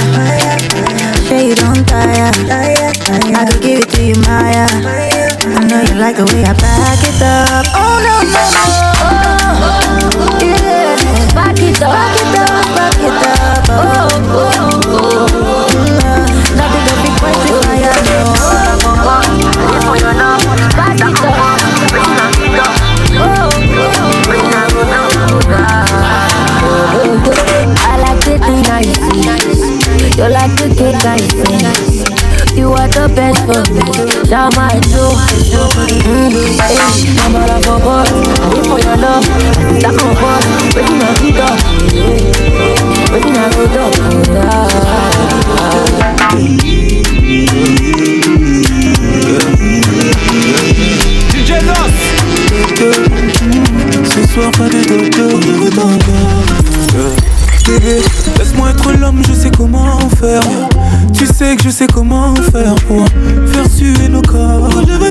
Sure 1.25 1.41
you 1.41 1.57
don't 1.57 1.81
tire. 1.89 2.29
I 2.29 3.49
could 3.49 3.61
give 3.63 3.79
it 3.79 3.89
to 3.89 4.05
you, 4.05 4.13
Maya. 4.29 4.69
I 4.69 5.65
know 5.65 5.81
you 5.81 5.97
like 5.97 6.17
the 6.17 6.29
way 6.29 6.45
I 6.45 6.53
back 6.61 7.01
it 7.09 7.25
up. 7.25 7.65
Oh 7.73 7.97
no, 8.05 8.21
no, 8.21 8.43
no. 8.53 8.69
Oh, 9.01 10.45
yeah. 10.45 10.93
Back 11.33 11.57
it 11.57 11.81
up. 11.81 11.89
Back 11.89 12.20
it 12.20 12.20
Oh, 12.83 14.09
oh, 14.33 14.71
oh. 14.85 15.71
Mm, 15.71 16.57
to 27.71 27.81
I 27.83 27.97
like 27.97 28.25
I 29.27 29.39
see. 29.53 30.17
You 30.17 30.27
like 30.29 30.55
cake 30.75 31.05
I 31.05 31.17
see. 31.17 31.90
You 32.55 32.73
are 32.73 32.87
the 32.87 33.07
best 33.15 33.39
for 33.47 33.63
me. 33.73 33.81
Shout 34.27 34.55
my. 34.55 34.69
Mm, 36.03 36.33
mama 37.17 37.47
love 37.47 37.63
for 37.65 37.79
boss. 37.79 38.09
For 38.67 38.79
your 38.79 38.97
love. 38.97 39.23
My 39.27 39.63
sister 39.71 39.93
come 39.97 40.15
first. 40.19 40.47
Waiting 40.75 41.01
on 41.01 41.15
you 41.23 41.31
dog. 41.31 41.57
Waiting 43.11 43.37
I 43.37 43.49
go 43.55 43.63
DJ. 43.71 43.91
Ce 54.03 54.21
soir 54.33 54.51
pas 54.51 54.67
de 54.69 54.81
dodo 55.09 55.39
Bébé, 57.65 58.01
laisse-moi 58.37 58.71
être 58.71 58.91
l'homme, 58.93 59.21
je 59.27 59.33
sais 59.33 59.51
comment 59.55 59.99
faire. 60.19 60.41
Tu 61.13 61.25
sais 61.25 61.55
que 61.55 61.63
je 61.63 61.69
sais 61.69 61.87
comment 61.87 62.33
faire 62.35 62.75
pour 62.87 63.05
faire 63.51 63.69
suer 63.69 64.07
nos 64.09 64.21
corps. 64.21 64.69
Je 64.87 64.93
veux 64.93 65.09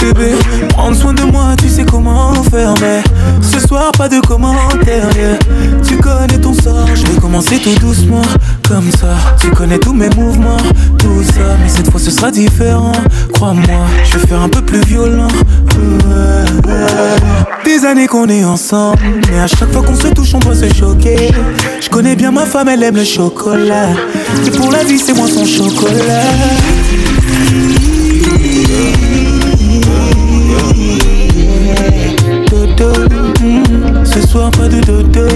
Bébé, 0.00 0.32
prendre 0.68 0.96
soin 0.96 1.12
de 1.12 1.22
moi, 1.22 1.54
tu 1.60 1.68
sais 1.68 1.84
comment 1.84 2.32
faire 2.44 2.74
Mais 2.80 3.02
ce 3.40 3.58
soir 3.66 3.90
pas 3.92 4.08
de 4.08 4.20
commentaires 4.20 5.08
yeah. 5.16 5.38
Tu 5.86 5.96
connais 5.96 6.38
ton 6.38 6.52
sort, 6.52 6.86
je 6.94 7.06
vais 7.06 7.20
commencer 7.20 7.58
tout 7.58 7.74
doucement 7.80 8.22
Comme 8.68 8.90
ça, 8.92 9.14
tu 9.40 9.50
connais 9.50 9.78
tous 9.78 9.92
mes 9.92 10.08
mouvements 10.10 10.56
Tout 10.98 11.22
ça, 11.22 11.56
mais 11.62 11.68
cette 11.68 11.90
fois 11.90 12.00
ce 12.00 12.10
sera 12.10 12.30
différent. 12.30 12.92
Crois-moi, 13.34 13.86
je 14.04 14.18
vais 14.18 14.26
faire 14.26 14.40
un 14.40 14.48
peu 14.48 14.62
plus 14.62 14.80
violent. 14.80 15.28
Des 17.64 17.84
années 17.84 18.06
qu'on 18.06 18.28
est 18.28 18.44
ensemble 18.44 18.98
Mais 19.30 19.40
à 19.40 19.46
chaque 19.46 19.72
fois 19.72 19.82
qu'on 19.82 19.96
se 19.96 20.08
touche 20.08 20.34
on 20.34 20.38
doit 20.38 20.54
se 20.54 20.72
choquer. 20.72 21.32
Je 21.80 21.88
connais 21.88 22.16
bien 22.16 22.30
ma 22.30 22.46
femme, 22.46 22.68
elle 22.68 22.82
aime 22.82 22.96
le 22.96 23.04
chocolat. 23.04 23.88
Pour 24.56 24.70
la 24.70 24.84
vie 24.84 24.98
c'est 24.98 25.14
moi 25.14 25.28
son 25.28 25.44
chocolat. 25.44 26.22
Mm, 33.44 34.04
ce 34.04 34.26
soir 34.26 34.50
pas 34.50 34.68
de 34.68 34.80
Dodo, 34.80 35.26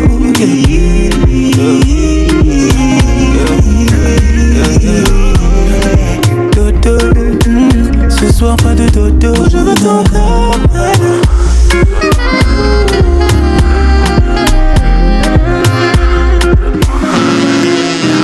soir 8.39 8.57
pas 8.57 8.75
de 8.75 8.89
dodo 8.89 9.35
Je 9.51 9.57
veux 9.57 9.75
ton 9.75 10.05
corps 10.05 10.55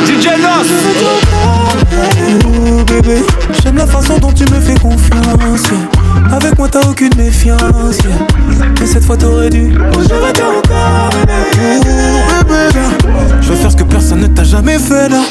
DJ 0.07 0.27
Nos. 0.41 0.65
Oh 2.47 2.85
bébé, 2.87 3.23
j'aime 3.63 3.77
la 3.77 3.87
façon 3.87 4.19
dont 4.19 4.33
tu 4.33 4.45
me 4.45 4.61
fais 4.61 4.75
confiance. 4.75 5.94
Avec 6.33 6.59
moi 6.59 6.69
t'as 6.71 6.89
aucune 6.89 7.15
méfiance. 7.17 7.99
yeah. 8.05 8.27
Mais 8.81 8.87
cette 8.87 9.05
fois 9.05 9.17
t'aurais 9.17 9.51
dû. 9.51 9.73
Oh, 9.79 10.01
je 10.03 10.15
veux 10.15 10.33
je 13.41 13.53
faire 13.53 13.71
ce 13.71 13.77
que 13.77 13.83
personne 13.85 14.21
ne 14.21 14.27
t'a 14.27 14.45
jamais 14.45 14.79
fait 14.79 15.09
là. 15.09 15.23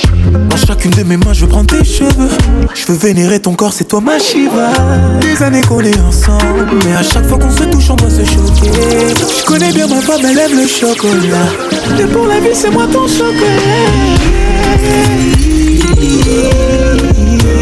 Dans 0.49 0.57
chacune 0.57 0.91
de 0.91 1.03
mes 1.03 1.17
mains, 1.17 1.33
je 1.33 1.41
veux 1.41 1.47
prendre 1.47 1.67
tes 1.67 1.83
cheveux. 1.83 2.29
Je 2.73 2.85
veux 2.91 2.97
vénérer 2.97 3.39
ton 3.39 3.53
corps, 3.53 3.73
c'est 3.73 3.85
toi 3.85 4.01
ma 4.01 4.19
Shiva. 4.19 4.69
Des 5.19 5.41
années 5.43 5.61
qu'on 5.61 5.81
est 5.81 5.99
ensemble, 5.99 6.67
mais 6.85 6.93
à 6.93 7.03
chaque 7.03 7.25
fois 7.27 7.37
qu'on 7.37 7.51
se 7.51 7.63
touche, 7.63 7.89
on 7.89 7.95
doit 7.95 8.09
se 8.09 8.23
choquer. 8.23 8.71
Je 9.39 9.43
connais 9.45 9.71
bien 9.71 9.87
ma 9.87 10.01
femme, 10.01 10.21
elle 10.23 10.37
aime 10.37 10.55
le 10.55 10.67
chocolat. 10.67 11.47
Et 11.99 12.05
pour 12.05 12.27
la 12.27 12.39
vie, 12.39 12.53
c'est 12.53 12.71
moi 12.71 12.85
ton 12.91 13.07
chocolat. 13.07 13.33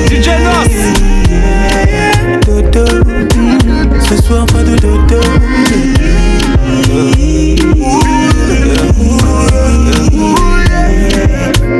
DJ. 0.09 1.00
Soir 4.31 4.45
pas 4.45 4.63
de 4.63 4.75
dodo. 4.77 5.19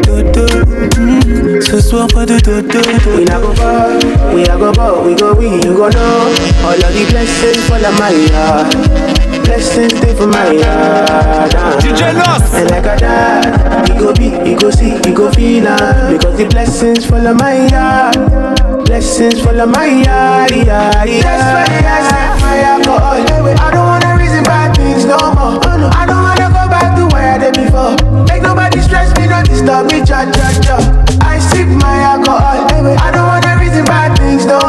Dodo. 0.03 1.61
Ce 1.61 1.81
soir 1.81 2.07
pas 2.13 2.25
de 2.25 2.37
dodo. 2.39 2.79
We 3.17 3.23
not 3.23 3.41
go 3.41 3.53
far, 3.53 3.97
we 4.33 4.43
a 4.43 4.57
go 4.57 4.71
ball, 4.73 5.03
we 5.05 5.15
go 5.15 5.33
win, 5.33 5.61
you 5.61 5.75
go 5.75 5.89
know 5.89 6.33
All 6.65 6.73
of 6.73 6.93
the 6.93 7.05
blessings 7.09 7.57
fall 7.67 7.85
on 7.85 7.95
my 7.99 8.11
yard 8.11 9.43
Blessings 9.43 9.97
stay 9.97 10.13
for 10.15 10.27
my 10.27 10.51
yard 10.51 11.55
ah. 11.55 11.77
DJ 11.79 12.13
Nos. 12.13 12.53
And 12.53 12.69
like 12.69 12.85
a 12.85 12.97
dad, 12.97 13.89
we 13.89 13.95
go 13.95 14.13
be, 14.13 14.29
we 14.43 14.55
go 14.55 14.69
see, 14.71 14.99
we 15.03 15.13
go 15.13 15.31
feel 15.31 15.63
Because 16.09 16.37
the 16.37 16.47
blessings 16.49 17.05
fall 17.05 17.25
on 17.25 17.37
my 17.37 17.67
yard 17.67 18.70
Blessings 18.91 19.39
of 19.45 19.55
my 19.69 20.03
eye, 20.03 20.51
eye, 20.51 20.67
eye. 20.67 21.21
That's 21.23 21.47
why 21.47 21.63
I 21.63 21.99
set 22.11 22.31
fire 22.43 22.83
for 22.83 22.99
oh, 22.99 23.07
all 23.07 23.47
I 23.55 23.71
don't 23.71 23.87
wanna 23.87 24.19
reason 24.19 24.43
bad 24.43 24.75
things 24.75 25.05
no 25.05 25.15
more. 25.31 25.63
Oh 25.63 25.77
no, 25.79 25.87
I 25.95 26.03
don't 26.05 26.19
wanna 26.19 26.51
go 26.51 26.67
back 26.67 26.99
to 26.99 27.07
where 27.07 27.31
I 27.31 27.37
did 27.39 27.55
before. 27.55 27.95
Make 28.27 28.43
nobody 28.43 28.81
stress 28.81 29.15
me, 29.15 29.27
no 29.31 29.41
disturb 29.47 29.87
me, 29.87 30.03
cha 30.03 30.27
cha 30.35 30.51
cha. 30.59 30.75
I 31.23 31.39
sip 31.39 31.71
my 31.79 32.03
alcohol. 32.03 32.67
I 32.99 33.11
don't 33.15 33.27
wanna 33.31 33.55
reason 33.63 33.85
bad 33.85 34.11
things 34.19 34.43
no 34.43 34.59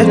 Too 0.00 0.06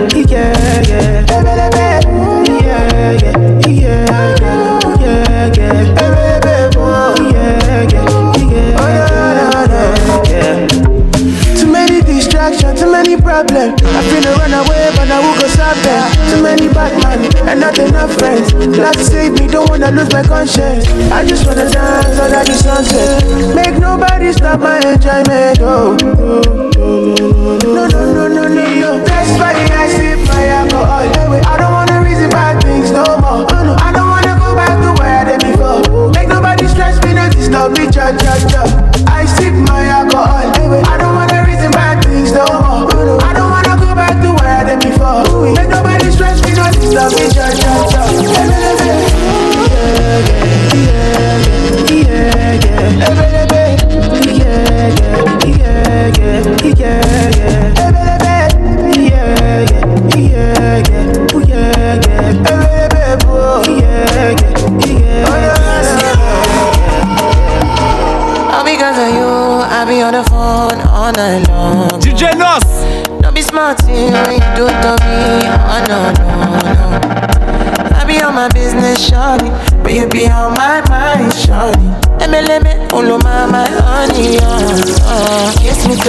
many 11.71 12.01
distractions, 12.01 12.79
too 12.79 12.91
many 12.91 13.17
problems. 13.17 13.81
I 13.81 14.03
feel 14.05 14.21
to 14.21 14.29
run 14.37 14.53
away, 14.53 14.91
but 14.93 15.09
I 15.09 15.19
will 15.25 15.41
go 15.41 15.47
stop 15.47 15.75
them. 15.77 16.05
Too 16.29 16.43
many 16.43 16.67
bad 16.67 16.93
men 17.01 17.49
and 17.49 17.59
nothing 17.59 17.87
enough 17.87 18.13
friends. 18.13 18.53
Love 18.53 18.95
save 18.95 19.33
me, 19.39 19.47
don't 19.47 19.67
wanna 19.71 19.89
lose 19.89 20.11
my 20.13 20.21
conscience. 20.21 20.85
I 21.11 21.25
just 21.25 21.47
wanna 21.47 21.67
dance 21.67 22.19
under 22.19 22.43
the 22.45 22.53
sunset. 22.53 23.55
Make 23.55 23.79
nobody 23.79 24.33
stop 24.33 24.59
my 24.59 24.77
enjoyment. 24.77 25.57
Oh. 25.61 25.97
oh 26.03 26.68
no, 26.89 27.85
no, 27.87 27.87
no, 27.87 28.27
no, 28.27 28.47
no, 28.47 28.65
no. 28.81 29.03
That's 29.05 29.29
why 29.37 29.53
I 29.53 29.87
sip 29.93 30.19
my 30.27 30.47
alcohol. 30.47 31.05
I 31.45 31.57
don't 31.57 31.71
wanna 31.71 32.01
reason 32.01 32.29
bad 32.31 32.61
things 32.63 32.89
no 32.91 33.03
more. 33.21 33.45
Oh, 33.45 33.63
no, 33.63 33.75
I 33.77 33.91
don't 33.93 34.09
wanna 34.09 34.33
go 34.41 34.55
back 34.55 34.73
to 34.81 34.89
where 34.97 35.19
I 35.21 35.23
did 35.29 35.39
before. 35.45 36.09
Make 36.11 36.29
nobody 36.29 36.67
stress 36.67 36.97
me, 37.05 37.13
no 37.13 37.29
disturb 37.29 37.77
me, 37.77 37.85
cha 37.91 38.09
cha 38.17 38.33
cha. 38.49 38.63
I 39.07 39.25
sip 39.25 39.53
my 39.69 39.85
alcohol. 39.85 40.49
I 40.89 40.97
don't 40.97 41.13
wanna 41.13 41.45
reason 41.45 41.71
bad 41.71 42.03
things 42.05 42.31
no 42.31 42.45
more. 42.45 42.89
Oh, 42.89 43.05
no, 43.05 43.17
I 43.21 43.33
don't 43.37 43.51
wanna 43.51 43.77
go 43.77 43.93
back 43.93 44.17
to 44.23 44.33
where 44.33 44.49
I 44.49 44.63
did 44.65 44.79
before. 44.81 45.53
Make 45.53 45.69
nobody 45.69 46.09
stress 46.09 46.41
me, 46.41 46.53
no 46.57 46.65
disturb 46.73 47.13
me, 47.13 47.29
cha 47.29 47.53
cha 47.53 47.69
cha. 47.91 48.68
Yeah, 56.77 57.18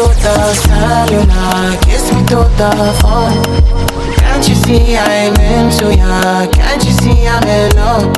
Kiss 0.01 0.09
me 0.09 0.15
to 0.15 0.23
the 0.23 0.55
cellular, 0.55 1.77
kiss 1.83 2.13
me 2.15 2.25
to 2.25 2.37
the 2.57 2.71
phone. 3.03 3.37
Can't 4.17 4.49
you 4.49 4.55
see 4.55 4.97
I'm 4.97 5.37
into 5.37 5.95
ya? 5.95 6.47
Can't 6.51 6.83
you 6.83 6.93
see 6.93 7.29
I'm 7.29 7.45
in 7.45 7.77
love? 7.77 8.09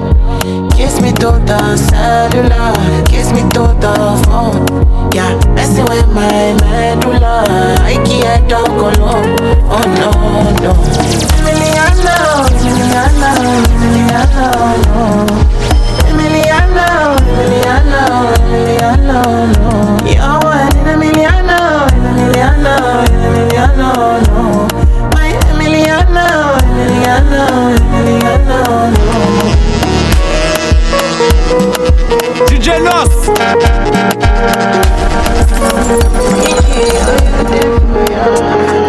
Kiss 0.70 1.00
me 1.00 1.10
to 1.10 1.42
the 1.42 1.76
cellular, 1.76 3.02
kiss 3.06 3.32
me 3.32 3.42
to 3.58 3.74
the 3.82 3.94
phone. 4.22 5.10
Yeah, 5.12 5.34
messing 5.56 5.86
with 5.86 6.06
my 6.14 6.54
medulla. 6.62 7.42
I 7.82 7.98
can't 8.06 8.48
talk 8.48 8.68
alone. 8.68 9.34
Oh 9.66 9.82
no, 9.98 10.10
no. 10.62 10.72
Emiliana, 11.34 12.46
Emiliana, 12.62 13.30
Emiliana, 13.82 14.46
no. 14.86 15.26
Emiliana, 16.06 16.86
Emiliana, 17.42 18.02
Emiliana, 18.54 19.18
no. 19.58 19.72
You're 20.06 20.38
one 20.46 20.78
in 20.78 20.86
a 20.86 20.94
Emiliana, 20.94 21.31
Emiliana, 22.42 22.74
Emiliana, 23.06 23.88
no. 24.26 24.66
My 25.14 25.30
Emiliana, 25.50 26.26
Emiliana, 26.66 27.42
Emiliana, 27.94 28.58
no. 28.94 29.06
DJ 32.48 32.66
Nos. 32.82 33.12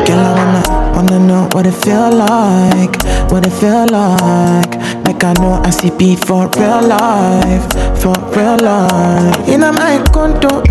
Girl, 0.07 0.19
I 0.19 0.33
wanna, 0.33 0.61
wanna 0.95 1.19
know 1.19 1.47
what 1.53 1.65
it 1.67 1.73
feel 1.73 2.09
like, 2.11 2.95
what 3.31 3.45
it 3.45 3.51
feel 3.51 3.85
like. 3.91 4.73
Like 5.05 5.23
I 5.23 5.33
know 5.33 5.61
I 5.63 5.69
see 5.69 5.91
beat 5.91 6.25
for 6.25 6.49
real 6.57 6.81
life, 6.81 7.65
for 8.01 8.15
real 8.35 8.57
life. 8.57 9.47
In 9.47 9.59
my 9.61 10.03
condo, 10.11 10.63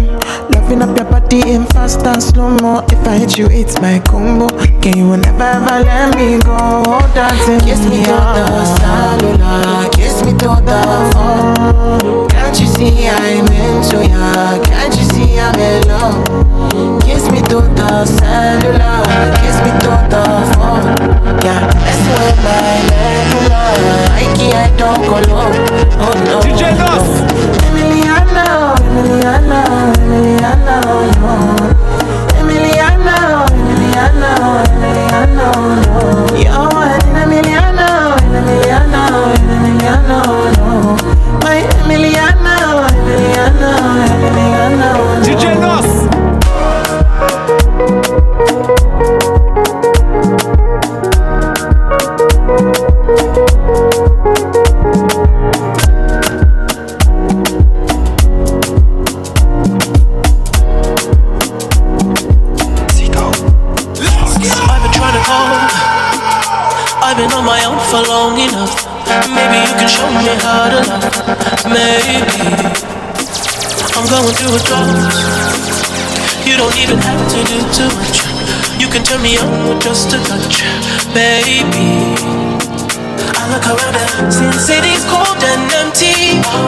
loving 0.73 0.89
up 0.89 0.97
your 0.97 1.11
body 1.11 1.53
in 1.53 1.67
fast 1.67 2.07
and 2.07 2.23
slow 2.23 2.51
mo. 2.51 2.85
If 2.91 3.07
I 3.07 3.19
hit 3.19 3.39
you, 3.39 3.47
it's 3.47 3.81
my 3.81 3.99
combo. 4.01 4.49
Can 4.81 4.97
you 4.97 5.17
never 5.17 5.43
ever 5.43 5.85
let 5.85 6.17
me 6.17 6.39
go? 6.41 6.99
Dancing 7.15 7.61
Kiss 7.61 7.81
me 7.85 8.05
to 8.05 8.13
the 8.13 8.65
cellular, 8.79 9.89
kiss 9.91 10.25
me 10.25 10.33
to 10.33 10.51
the 10.65 10.81
phone. 11.13 12.29
Can't 12.29 12.59
you 12.61 12.67
see 12.67 13.09
I'm 13.09 13.47
into 13.47 14.09
ya? 14.09 14.63
Can't 14.65 14.95
you 14.97 15.05
see 15.13 15.39
I'm 15.39 15.55
in 15.59 15.89
love? 15.89 17.03
Kiss 17.03 17.31
me 17.31 17.41
to 17.51 17.61
the 17.61 18.07
cellular, 18.07 19.03
kiss 19.41 19.57
me 19.65 19.71
to 19.85 19.93
the 20.13 20.25
phone. 20.57 20.87
Yeah, 21.45 21.67
messing 21.85 22.19
with 22.23 22.39
my 22.45 22.81
medulla. 22.89 23.63
I 24.15 24.25
can't 24.37 24.79
talk 24.79 24.99
alone. 24.99 25.55
Oh 26.01 26.15
no. 26.25 26.41
DJ 26.41 26.73
Nos. 26.79 27.11
Emiliana, 27.67 28.75
Emiliana, 28.79 29.91
와. 31.23 31.52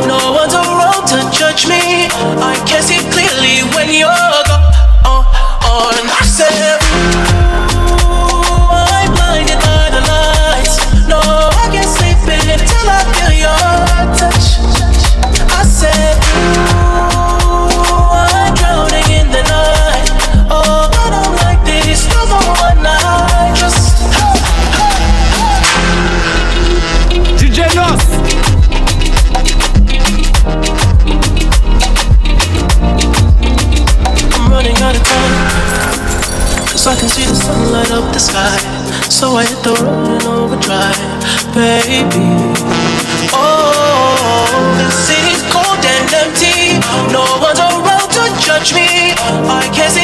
No 0.06 0.32
one's 0.32 0.54
around 0.54 1.06
to 1.08 1.18
judge 1.30 1.66
me. 1.66 2.08
I 2.40 2.54
can 2.66 2.82
see 2.82 3.00
clearly 3.12 3.62
when 3.74 3.88
you're 3.92 4.08
gone. 4.48 4.72
Oh, 5.04 5.22
oh 5.68 5.92
and 5.98 6.08
I 6.10 6.24
said. 6.24 6.80
I'm 8.76 9.12
blinded 9.12 9.60
by 9.60 9.90
the 9.94 10.00
lights. 10.08 10.76
No, 11.08 11.20
I 11.20 11.68
can't 11.72 11.88
sleep 11.88 12.16
until 12.24 12.86
I 12.88 13.00
feel 13.12 13.32
your 13.44 13.74
touch. 14.16 14.46
I 15.52 15.62
said, 15.64 16.16
Ooh, 17.44 17.68
I'm 18.12 18.54
drowning 18.54 19.08
in 19.20 19.28
the 19.30 19.42
night. 19.44 20.08
Oh, 20.50 20.88
but 20.90 21.12
I'm 21.12 21.34
like 21.44 21.64
this, 21.64 22.06
you're 22.08 22.26
one 22.26 22.86
I 22.86 23.52
trust. 23.58 24.00
DJ 27.38 27.74
Nos. 27.74 28.13
So 39.14 39.36
I 39.36 39.46
hit 39.46 39.62
the 39.62 39.70
road 39.78 40.10
in 40.10 40.26
overdrive, 40.26 40.98
baby. 41.54 42.34
Oh, 43.30 44.42
the 44.74 44.90
city's 44.90 45.40
cold 45.54 45.78
and 45.78 46.10
empty. 46.18 46.82
No 47.14 47.22
one's 47.38 47.62
around 47.62 48.10
to 48.10 48.24
judge 48.42 48.74
me. 48.74 49.14
I 49.46 49.70
can 49.70 49.88
see 49.88 50.03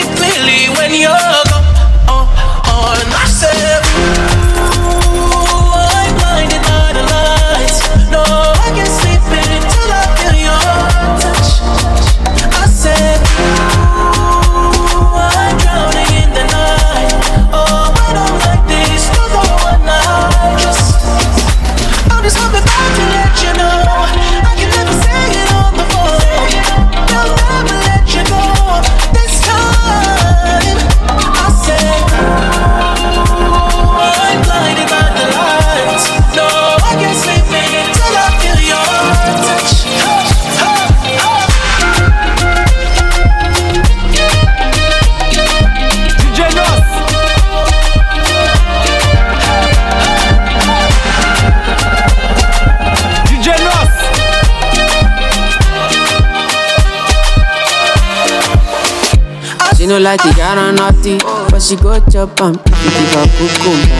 no 60.01 60.11
like 60.11 60.23
the 60.23 60.35
yara 60.39 60.73
naughty, 60.73 61.19
but 61.51 61.61
she 61.61 61.77
go 61.77 61.99
chop 62.11 62.41
am 62.41 62.55
if 62.55 62.85
you 62.85 62.91
give 62.97 63.13
her 63.13 63.27
cucumber. 63.37 63.97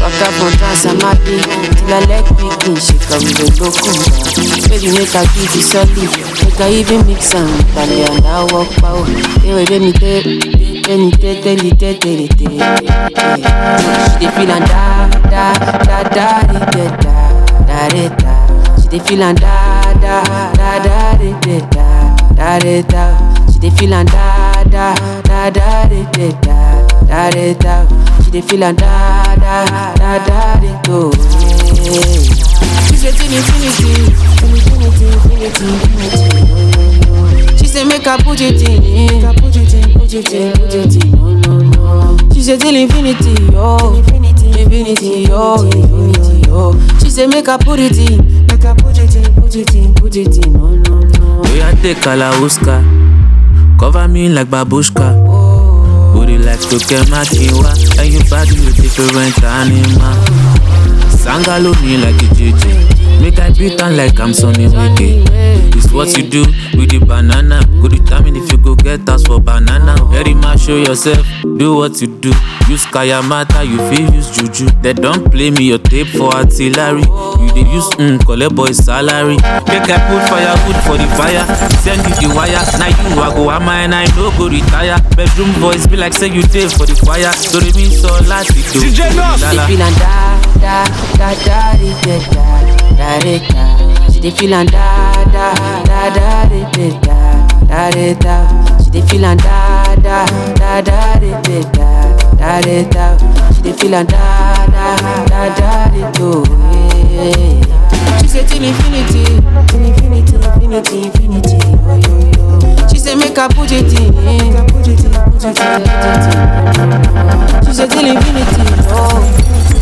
Waka 0.00 0.26
from 0.36 0.52
Trans 0.56 0.84
Amadi 0.88 1.36
till 1.76 1.92
her 1.92 2.00
leg 2.08 2.24
shake 2.80 3.04
her 3.12 3.18
with 3.20 3.36
the 3.36 3.46
locumba. 3.60 4.04
Baby 4.68 4.88
make 4.96 5.12
her 5.12 5.24
give 5.36 5.52
solid, 5.60 5.92
make 5.92 6.56
her 6.56 6.68
even 6.72 7.06
mix 7.06 7.34
am 7.34 7.48
ale 7.76 8.04
and 8.16 8.26
I 8.26 8.44
walk 8.52 8.70
power. 8.80 9.04
Te, 9.40 9.64
de 9.66 9.78
mi 9.78 9.92
te 9.92 11.40
te 11.42 11.56
li 11.56 11.70
te 11.76 11.94
te 11.98 12.10
li 12.16 12.28
te. 12.28 12.46
She 12.48 12.58
dey 14.20 14.30
feel 14.32 14.50
and 14.50 14.66
da 14.66 15.08
da 15.28 15.52
da 15.84 16.02
da 16.08 16.28
da 16.48 16.72
da 16.72 17.24
da 17.68 18.08
da. 18.16 18.32
She 18.80 18.88
dey 18.88 18.98
feel 19.00 19.22
and 19.22 19.38
da 19.40 19.82
da 20.00 20.22
da 20.54 20.78
da 20.80 21.12
da 21.40 22.58
da 22.58 22.82
da. 22.82 23.04
She 23.52 23.58
dey 23.58 23.70
feel 23.70 23.94
and 23.94 24.08
da 24.10 24.64
da 24.64 24.94
da 25.50 25.84
da 25.88 26.04
di 26.12 26.28
da 26.42 26.86
da 27.06 27.30
di 27.30 27.54
da. 27.54 27.86
She 28.24 28.30
dey 28.30 28.40
feel 28.42 28.64
and 28.64 28.78
da 28.78 29.34
da 29.36 29.64
da 29.94 30.18
da 30.26 30.56
di 30.60 30.68
do. 30.84 31.10
She 32.88 32.96
say 32.96 33.10
infinity, 33.10 33.92
infinity, 34.44 35.06
infinity, 35.06 35.66
infinity. 35.66 37.56
She 37.58 37.66
say 37.66 37.84
make 37.84 38.06
I 38.06 38.16
put 38.22 38.40
it 38.40 38.62
in, 38.68 38.80
make 38.82 39.24
I 39.24 39.34
put 39.34 39.56
it 39.56 39.74
in, 39.74 39.92
put 39.98 40.12
it 40.14 40.32
in, 40.32 40.52
put 40.52 40.74
it 40.74 41.04
in. 41.04 41.10
No, 41.12 41.32
no, 41.34 41.58
no. 41.58 42.16
She 42.32 42.40
say 42.42 42.56
till 42.58 42.76
infinity, 42.76 43.34
oh, 43.54 43.94
infinity, 43.96 44.60
infinity, 44.62 45.26
oh, 45.30 45.64
infinity, 45.64 46.42
oh. 46.50 46.72
She 47.00 47.10
say 47.10 47.26
make 47.26 47.48
I 47.48 47.56
put 47.56 47.80
it 47.80 47.96
in, 47.98 48.46
make 48.46 48.64
I 48.64 48.74
put 48.74 48.98
it 48.98 49.14
in, 49.16 49.34
put 49.34 49.54
it 49.56 49.74
in, 49.74 49.94
put 49.94 50.16
it 50.16 50.46
in. 50.46 50.56
Oh, 50.56 50.74
no, 50.74 51.00
no, 51.00 51.08
no. 51.18 51.42
We 51.52 51.60
are 51.62 51.72
take 51.82 51.98
Kalauska, 51.98 52.82
cover 53.78 54.06
me 54.08 54.28
like 54.28 54.48
babushka. 54.48 55.31
Booty 56.12 56.38
like 56.38 56.60
Toke 56.60 57.00
Makinwa, 57.08 57.72
and 57.98 58.12
you 58.12 58.20
body 58.28 58.54
with 58.60 58.76
different 58.76 59.42
animal. 59.42 60.14
Sangalo 61.08 61.72
me 61.82 61.96
like 61.96 62.16
a 62.16 62.28
JJ, 62.34 62.81
make 63.20 63.38
I 63.38 63.50
beat 63.50 63.80
on 63.82 63.96
like 63.96 64.18
I'm 64.20 64.32
Sonny 64.34 64.66
Wike. 64.66 65.24
It's 65.74 65.92
what 65.92 66.16
you 66.16 66.22
do 66.28 66.42
with 66.78 66.90
the 66.90 66.98
banana. 67.04 67.60
Go 67.80 67.88
determine 67.88 68.36
if 68.36 68.50
you 68.52 68.58
go 68.58 68.74
get 68.74 69.08
us 69.08 69.24
for 69.24 69.40
banana. 69.40 69.96
Very 70.10 70.34
much 70.34 70.60
show 70.62 70.76
yourself, 70.76 71.26
do 71.56 71.74
what 71.76 72.00
you 72.00 72.06
do. 72.08 72.30
Use 72.68 72.86
Kayamata, 72.86 73.66
you 73.66 73.78
feel 73.90 74.12
use 74.14 74.30
Juju. 74.30 74.66
They 74.82 74.92
don't 74.92 75.30
play 75.30 75.50
me 75.50 75.64
your 75.64 75.78
tape 75.78 76.08
for 76.08 76.32
artillery. 76.32 77.02
You 77.02 77.48
dey 77.54 77.66
use 77.72 77.88
mm, 77.98 78.24
collect 78.24 78.54
boy 78.54 78.72
salary. 78.72 79.36
Make 79.66 79.90
I 79.90 79.98
put 80.08 80.22
firewood 80.30 80.78
for 80.86 80.96
the 80.96 81.08
fire. 81.18 81.44
Send 81.82 82.02
you 82.06 82.28
the 82.28 82.34
wire. 82.34 82.62
Now 82.78 82.88
you 82.88 83.20
I 83.20 83.34
go 83.34 83.50
am 83.50 83.68
and 83.68 83.94
I 83.94 84.04
no 84.16 84.30
go 84.38 84.48
retire. 84.48 84.96
Bedroom 85.16 85.52
boys 85.60 85.86
be 85.86 85.96
like 85.96 86.12
say 86.14 86.28
you 86.28 86.42
dey 86.42 86.68
for 86.68 86.86
the 86.86 86.94
choir. 87.02 87.32
Do 87.50 87.60
they 87.60 87.72
mean 87.76 87.90
so 87.90 88.08
last 88.28 88.50
it 88.50 88.64
DJ 88.72 89.10
da 89.14 89.36
da 89.36 90.84
da 91.18 91.34
da 91.34 92.24
da 92.24 92.81
da 92.96 93.18
da 93.18 93.34
da. 93.52 93.64
She 94.12 94.18
dey 94.20 94.30
feel 94.30 94.54
and 94.54 94.70
da 94.70 95.12
da 95.32 95.54
da 95.84 96.10
da 96.10 96.30
da 96.48 96.60
da 97.00 97.16
da 97.66 97.90
di 97.90 98.14
da. 98.14 98.36
She 98.84 98.90
dey 98.90 99.02
feel 99.02 99.24
and 99.24 99.40
da 99.42 99.94
da 99.96 100.26
da 100.60 100.80
da 100.80 101.18
di 101.20 101.30
da 101.72 101.88
da 102.38 102.60
di 102.62 102.76
da. 102.90 103.06
She 103.54 103.62
dey 103.62 103.72
feel 103.72 103.94
and 103.94 104.08
da 104.08 104.66
da 104.66 104.96
da 105.26 105.40
da 105.58 105.70
di 105.90 106.02
do. 106.18 106.30
She 108.20 108.26
say 108.28 108.44
till 108.46 108.64
infinity, 108.64 109.24
infinity, 109.76 110.34
infinity, 110.36 110.98
infinity. 111.04 111.58
Oh, 111.84 111.96
yo, 111.96 112.14
yo. 112.32 112.88
She 112.88 112.98
say 112.98 113.14
make 113.14 113.36
I 113.38 113.48
put 113.48 113.70
it 113.72 113.92
in, 113.92 114.12
put 114.68 114.88
it 114.88 115.04
in, 115.04 115.12
put 115.12 115.44
it 115.44 115.48
in, 115.48 115.52
put 115.52 115.52
it 115.52 116.24
in. 116.32 117.64
She 117.66 117.72
say 117.74 117.86
till 117.88 118.06
infinity, 118.06 118.64
oh. 118.88 119.20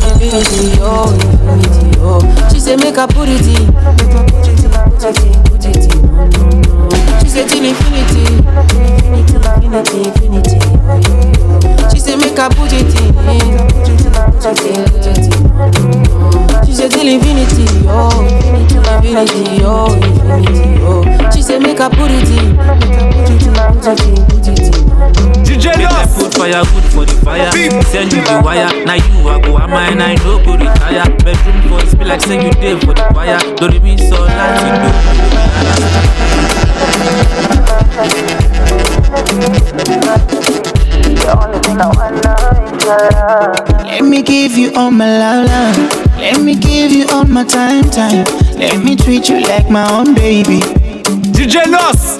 Infinity, 0.00 0.78
oh, 0.80 1.12
infinity, 1.12 1.98
oh. 2.00 2.20
She 2.52 2.58
say 2.60 2.76
make 2.76 2.98
I 2.98 3.06
put 3.06 3.28
it 3.28 3.40
in, 3.46 3.72
put 3.72 4.00
it 4.00 4.64
in, 4.64 4.70
put 4.90 5.04
it 5.04 5.18
in, 5.24 5.42
put 5.44 5.64
it 5.66 5.76
in. 5.76 6.02
No, 6.12 6.24
no, 6.26 6.42
no. 6.60 7.20
She 7.20 7.28
say 7.28 7.44
till 7.46 7.64
infinity, 7.64 8.24
infinity, 8.36 9.36
infinity, 9.66 9.98
infinity. 10.08 10.58
Oh, 10.88 10.96
yo, 11.00 11.12
yo. 11.36 11.88
She 11.90 11.98
say 11.98 12.16
make 12.16 12.38
I 12.38 12.48
put 12.48 12.72
it 12.72 12.88
in, 13.00 13.12
put 13.14 13.24
it 13.28 13.42
in, 13.44 13.56
put 13.68 13.88
it 13.88 14.00
in, 14.66 14.84
put 14.88 15.06
it 15.06 15.18
in. 15.18 16.64
She 16.66 16.72
say 16.74 16.88
till 16.88 17.08
infinity, 17.08 17.66
oh, 17.88 18.24
infinity, 18.24 19.62
oh, 19.64 19.94
infinity, 19.94 20.80
oh. 20.82 21.04
oh. 21.04 21.09
She 21.40 21.44
say 21.44 21.58
make 21.58 21.80
I 21.80 21.88
put 21.88 22.10
it 22.10 22.28
in, 22.36 22.54
put. 22.54 23.96
DJ 25.48 25.72
Make 25.78 25.88
I 25.88 26.04
Nos. 26.04 26.12
put 26.22 26.34
firewood 26.34 26.84
for 26.92 27.06
the 27.06 27.16
fire. 27.24 27.50
Send 27.84 28.12
you 28.12 28.20
the 28.20 28.42
wire. 28.44 28.68
Now 28.84 28.92
you 28.96 29.26
I 29.26 29.40
go 29.40 29.56
am 29.56 29.72
and 29.72 30.02
I 30.02 30.16
no 30.16 30.44
go 30.44 30.52
retire. 30.58 31.08
Bedroom 31.24 31.70
boys 31.70 31.94
be 31.94 32.04
like 32.04 32.20
say 32.20 32.44
you 32.44 32.52
dey 32.52 32.78
for 32.80 32.92
the 32.92 33.08
choir. 33.14 33.38
Do 33.56 33.70
they 33.70 33.78
mean 33.78 33.96
so 33.96 34.20
like 34.20 34.60
you 34.66 34.74
do? 34.84 36.10
Let 43.90 44.02
me 44.04 44.22
give 44.22 44.52
you 44.58 44.72
all 44.74 44.90
my 44.90 45.18
love, 45.18 45.46
love. 45.46 46.16
Let 46.18 46.40
me 46.42 46.54
give 46.54 46.92
you 46.92 47.06
all 47.10 47.24
my 47.24 47.44
time, 47.44 47.84
time. 47.90 48.24
Let 48.56 48.84
me 48.84 48.94
treat 48.94 49.28
you 49.28 49.40
like 49.40 49.68
my 49.70 49.90
own 49.90 50.14
baby. 50.14 50.60
DJ 51.40 51.64
Nos. 51.70 52.18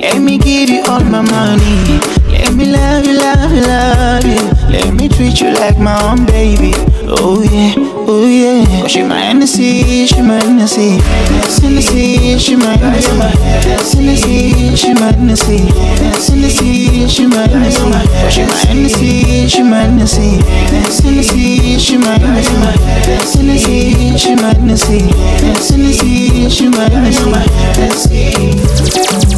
Let 0.00 0.20
me 0.20 0.36
give 0.36 0.68
you 0.68 0.82
all 0.88 0.98
my 0.98 1.20
money. 1.22 2.00
Let 2.28 2.52
me 2.54 2.72
love 2.72 3.06
you, 3.06 3.16
love 3.16 3.52
you, 3.52 3.60
love 3.60 4.24
you. 4.24 4.68
Let 4.68 4.94
me 4.94 5.08
treat 5.08 5.40
you 5.40 5.52
like 5.52 5.78
my 5.78 5.94
own 6.10 6.26
baby. 6.26 6.72
Oh 7.06 7.40
yeah, 7.44 7.76
oh 8.10 8.26
yeah. 8.26 8.82
Cause 8.82 8.90
she 8.90 9.02
my 9.02 9.20
Hennessy, 9.20 10.06
she 10.06 10.20
my 10.22 10.42
Hennessy. 10.42 10.98
Hennessy, 11.62 12.38
she 12.38 12.56
my 12.56 12.76
Hennessy. 12.76 13.10
Hennessy, 13.94 14.76
she 14.76 14.94
my 14.94 15.12
Hennessy. 15.12 15.58
Hennessy, 16.26 17.08
she 17.08 17.26
my 17.26 17.46
Hennessy. 17.46 17.80
Cause 17.80 18.34
she 18.34 18.42
my 18.42 18.58
Hennessy, 18.66 19.48
she 19.48 19.62
my 19.62 19.80
Hennessy. 19.86 20.42
Hennessy, 21.02 21.78
she 21.78 21.96
my 21.98 22.18
Hennessy. 22.18 22.56
Hennessy, 23.38 24.18
she 24.18 24.34
my 24.34 24.54
Hennessy. 24.54 25.00
Hennessy, 25.70 26.50
she 26.50 26.68
my 26.68 26.88
Hennessy. 26.88 27.30
Girl, 29.10 29.29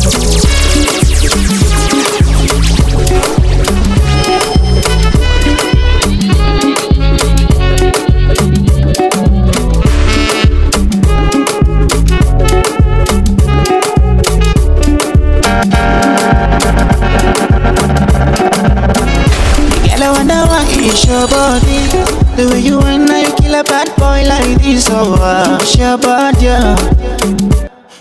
Oh, 24.95 25.17
uh, 25.21 25.59
it's 25.61 25.77
your 25.77 25.97
body. 25.97 26.49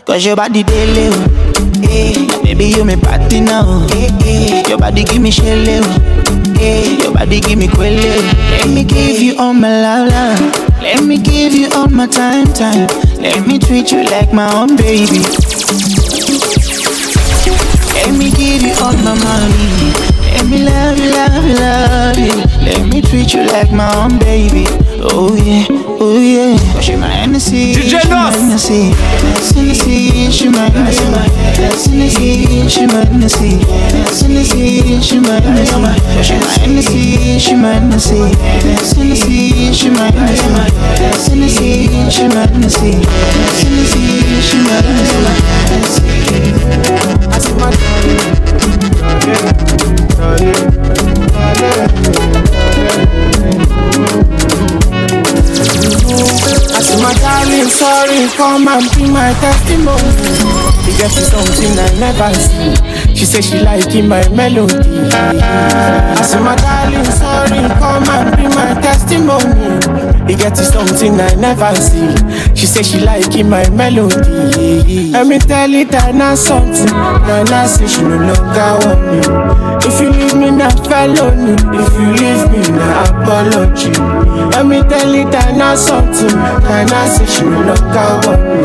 Cause 0.06 0.26
your 0.26 0.36
body 0.36 0.64
daily, 0.64 1.08
oh. 1.08 1.82
Hey, 1.82 2.28
baby, 2.44 2.66
you 2.66 2.84
me 2.84 2.96
party 2.98 3.40
now. 3.40 3.88
Hey. 3.90 4.64
Your 4.68 4.78
body 4.78 5.04
give 5.04 5.22
me 5.22 5.32
shell, 5.32 5.64
oh. 5.68 6.54
Hey, 6.60 6.98
your 7.02 7.14
body 7.14 7.40
give 7.40 7.58
me 7.58 7.68
quelle. 7.68 7.96
Let 7.96 8.68
me 8.70 8.84
give 8.84 9.22
you 9.22 9.38
all 9.40 9.54
my 9.54 9.70
love, 9.82 10.10
love. 10.12 10.82
Let 10.82 11.04
me 11.04 11.18
give 11.18 11.54
you 11.54 11.70
all 11.74 11.88
my 11.88 12.08
time, 12.08 12.48
time. 12.54 12.88
Let 13.22 13.48
me 13.48 13.58
treat 13.60 13.92
you 13.92 14.04
like 14.04 14.34
my 14.34 14.52
own 14.54 14.76
baby. 14.76 15.24
Let 17.96 18.12
me 18.18 18.32
give 18.32 18.62
you 18.64 18.74
all 18.84 18.94
my 19.00 19.16
money. 19.16 19.94
Let 20.34 20.46
me 20.50 20.64
love 20.66 20.98
you, 20.98 21.12
love 21.12 21.46
you, 21.46 21.56
love 21.56 22.18
you. 22.18 22.36
Let 22.66 22.88
me 22.92 23.02
treat 23.02 23.34
you 23.34 23.44
like 23.46 23.72
my 23.72 23.88
own 24.04 24.18
baby. 24.20 24.66
Oh 25.04 25.34
yeah, 25.34 25.66
oh 26.00 26.20
yeah. 26.22 26.54
She 26.80 26.96
my 26.96 27.08
Hennessy, 27.08 27.74
she 27.74 27.98
my. 28.08 28.30
Hennessy. 28.30 28.94
Hennessy, 29.56 30.30
she 30.30 30.48
my 30.48 30.70
Hennessy. 30.70 31.02
Hennessy, 31.58 32.70
she 32.70 32.86
my 32.86 33.02
Hennessy. 33.10 33.58
Hennessy, 34.22 35.02
she 35.02 35.18
my 35.18 35.42
Hennessy. 35.42 36.22
She 36.22 36.38
my 36.38 36.54
Hennessy, 36.62 37.40
she 37.40 37.56
my 37.56 37.74
Hennessy. 37.74 38.30
Hennessy, 38.94 39.74
she 39.74 39.90
my 39.90 40.12
Hennessy. 40.12 40.54
Hennessy, 41.26 41.90
she 42.12 42.28
my 42.28 42.46
Hennessy. 42.46 43.02
Hennessy, 43.58 44.06
she 44.46 44.58
my 44.62 44.86
Hennessy. 44.86 45.26
I 47.26 47.42
see 47.42 47.54
my 47.58 47.72
I 55.72 56.82
see 56.84 57.02
my 57.02 57.14
darling, 57.16 57.70
sorry, 57.72 58.28
come 58.36 58.68
and 58.68 58.84
be 58.96 59.08
my 59.10 59.32
testimony. 59.40 60.12
You 60.84 60.94
get 60.98 61.16
me 61.16 61.24
something 61.24 61.80
I 61.80 61.88
never 62.00 62.34
see. 62.36 63.16
She 63.16 63.26
say 63.26 63.42
she 63.42 63.60
liking 63.60 64.08
my 64.10 64.28
melody. 64.30 64.76
I 64.76 66.22
say 66.24 66.40
my 66.42 66.56
darling, 66.58 67.06
sorry, 67.06 67.62
come 67.80 68.04
and 68.10 68.36
be 68.36 68.44
my 68.54 68.74
testimony. 68.82 69.80
He 70.28 70.36
get 70.36 70.56
to 70.56 70.64
something 70.64 71.20
I 71.20 71.34
never 71.36 71.74
see. 71.76 72.12
She 72.56 72.66
say 72.66 72.84
she 72.84 73.00
liking 73.00 73.50
my 73.50 73.68
melody. 73.70 75.12
Let 75.12 75.28
me 75.28 75.40
tell 75.40 75.74
it 75.74 75.90
that 75.92 76.16
not 76.16 76.38
something. 76.38 76.86
Now 76.88 77.44
I 77.48 77.66
say 77.68 77.88
she 77.88 78.02
no 78.02 78.18
longer 78.18 78.72
want 78.84 79.02
me. 79.08 79.88
If 79.88 80.00
you 80.02 80.10
leave 80.12 80.36
me 80.36 80.52
now 80.52 80.70
felony. 80.84 81.54
If 81.80 81.94
you 81.96 82.12
leave 82.20 82.52
me 82.52 82.62
now 82.76 83.04
apology. 83.24 83.92
Me 85.02 85.24
that 85.26 85.58
not 85.58 85.80
something. 85.80 86.38
I 86.38 86.86
say 87.10 87.26
she 87.26 87.42
no 87.44 87.58
longer 87.66 88.22
want 88.22 88.42
me. 88.46 88.62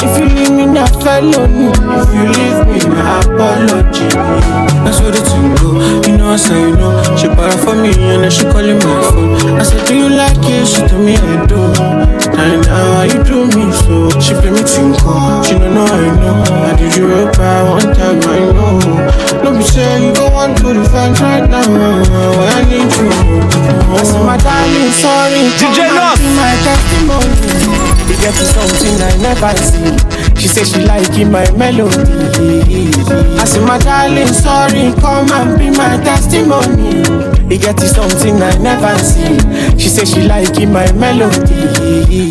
If 0.00 0.16
you 0.18 0.26
leave 0.34 0.50
me 0.50 0.64
now 0.66 0.86
felony. 1.04 1.68
If 1.68 2.10
you 2.16 2.24
leave 2.32 2.64
me 2.66 2.78
now 2.88 3.20
apology. 3.20 4.08
That's 4.08 4.98
where 5.00 5.12
the 5.12 5.20
thing 5.20 5.54
go. 5.60 6.05
I 6.36 6.38
say 6.38 6.70
know. 6.76 6.92
She 7.16 7.28
para 7.32 7.56
for 7.56 7.72
me 7.74 7.88
and 7.96 8.20
then 8.20 8.30
she 8.30 8.44
calling 8.44 8.76
my 8.76 9.00
phone. 9.08 9.56
I 9.56 9.62
said, 9.64 9.88
Do 9.88 9.96
you 9.96 10.10
like 10.12 10.36
it? 10.44 10.68
She 10.68 10.84
told 10.84 11.00
me 11.00 11.16
I 11.16 11.46
do. 11.48 11.56
And 12.36 12.60
now 12.68 13.08
you 13.08 13.24
do 13.24 13.48
me 13.56 13.72
so. 13.72 14.12
She 14.20 14.36
play 14.36 14.52
me 14.52 14.60
tinko. 14.60 15.40
She 15.48 15.56
don't 15.56 15.72
know 15.72 15.88
I 15.88 16.12
know. 16.20 16.44
I 16.44 16.76
did 16.76 16.92
you 16.92 17.08
real 17.08 17.32
bad 17.32 17.64
one 17.72 17.88
time 17.96 18.20
I 18.20 18.52
know. 18.52 18.76
Don't 19.40 19.56
be 19.56 19.64
say 19.64 20.04
you 20.04 20.12
go 20.12 20.28
on 20.36 20.52
to 20.60 20.76
the 20.76 20.84
fence 20.92 21.24
right 21.24 21.48
now. 21.48 21.64
Why 21.64 22.52
I 22.52 22.68
need 22.68 22.84
you. 22.84 23.08
I 23.96 24.04
say 24.04 24.20
my 24.20 24.36
darling, 24.36 24.92
sorry. 24.92 25.40
DJ 25.56 25.88
come 25.88 25.88
and 25.88 25.96
Lost. 25.96 26.20
be 26.20 26.28
my 26.36 26.52
testimony. 26.60 27.32
You 28.12 28.16
get 28.20 28.36
to 28.36 28.44
something 28.44 28.92
I 29.00 29.16
never 29.24 29.56
see. 29.56 29.88
She 30.38 30.48
said 30.48 30.66
she 30.66 30.84
liking 30.86 31.30
my 31.30 31.50
melody. 31.52 31.96
I 33.40 33.44
say 33.44 33.60
my 33.64 33.78
darling, 33.78 34.28
sorry, 34.28 34.92
come 35.00 35.30
and 35.32 35.58
be 35.58 35.70
my 35.70 35.96
testimony. 36.02 37.02
You 37.48 37.58
get 37.58 37.76
to 37.78 37.86
something 37.86 38.42
I 38.42 38.58
never 38.58 38.98
see. 38.98 39.38
She 39.78 39.88
say 39.88 40.04
she 40.04 40.26
like 40.26 40.48
liking 40.48 40.72
my 40.72 40.90
melody. 40.92 41.54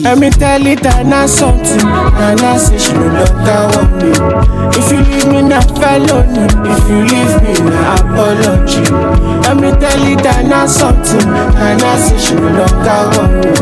Let 0.02 0.20
me 0.20 0.30
tell 0.30 0.66
it 0.68 0.84
that 0.84 0.98
I 1.00 1.04
not 1.04 1.30
something. 1.30 1.88
And 1.88 2.42
I 2.42 2.58
say 2.58 2.78
she 2.78 2.92
no 2.92 3.08
longer 3.08 3.62
want 3.72 3.96
me. 4.04 4.12
If 4.76 4.92
you 4.92 5.00
leave 5.08 5.28
me 5.32 5.42
now 5.48 5.64
felony. 5.80 6.52
If 6.68 6.84
you 6.92 7.00
leave 7.08 7.36
me 7.42 7.54
now 7.64 7.96
apology. 7.96 8.84
Let 9.48 9.56
me 9.56 9.72
tell 9.80 10.04
it 10.04 10.20
that 10.24 10.44
I 10.44 10.48
not 10.48 10.68
something. 10.70 11.24
And 11.24 11.82
I 11.82 11.96
say 11.96 12.20
she 12.20 12.36
no 12.36 12.52
longer 12.52 13.02
want 13.16 13.40
me. 13.40 13.56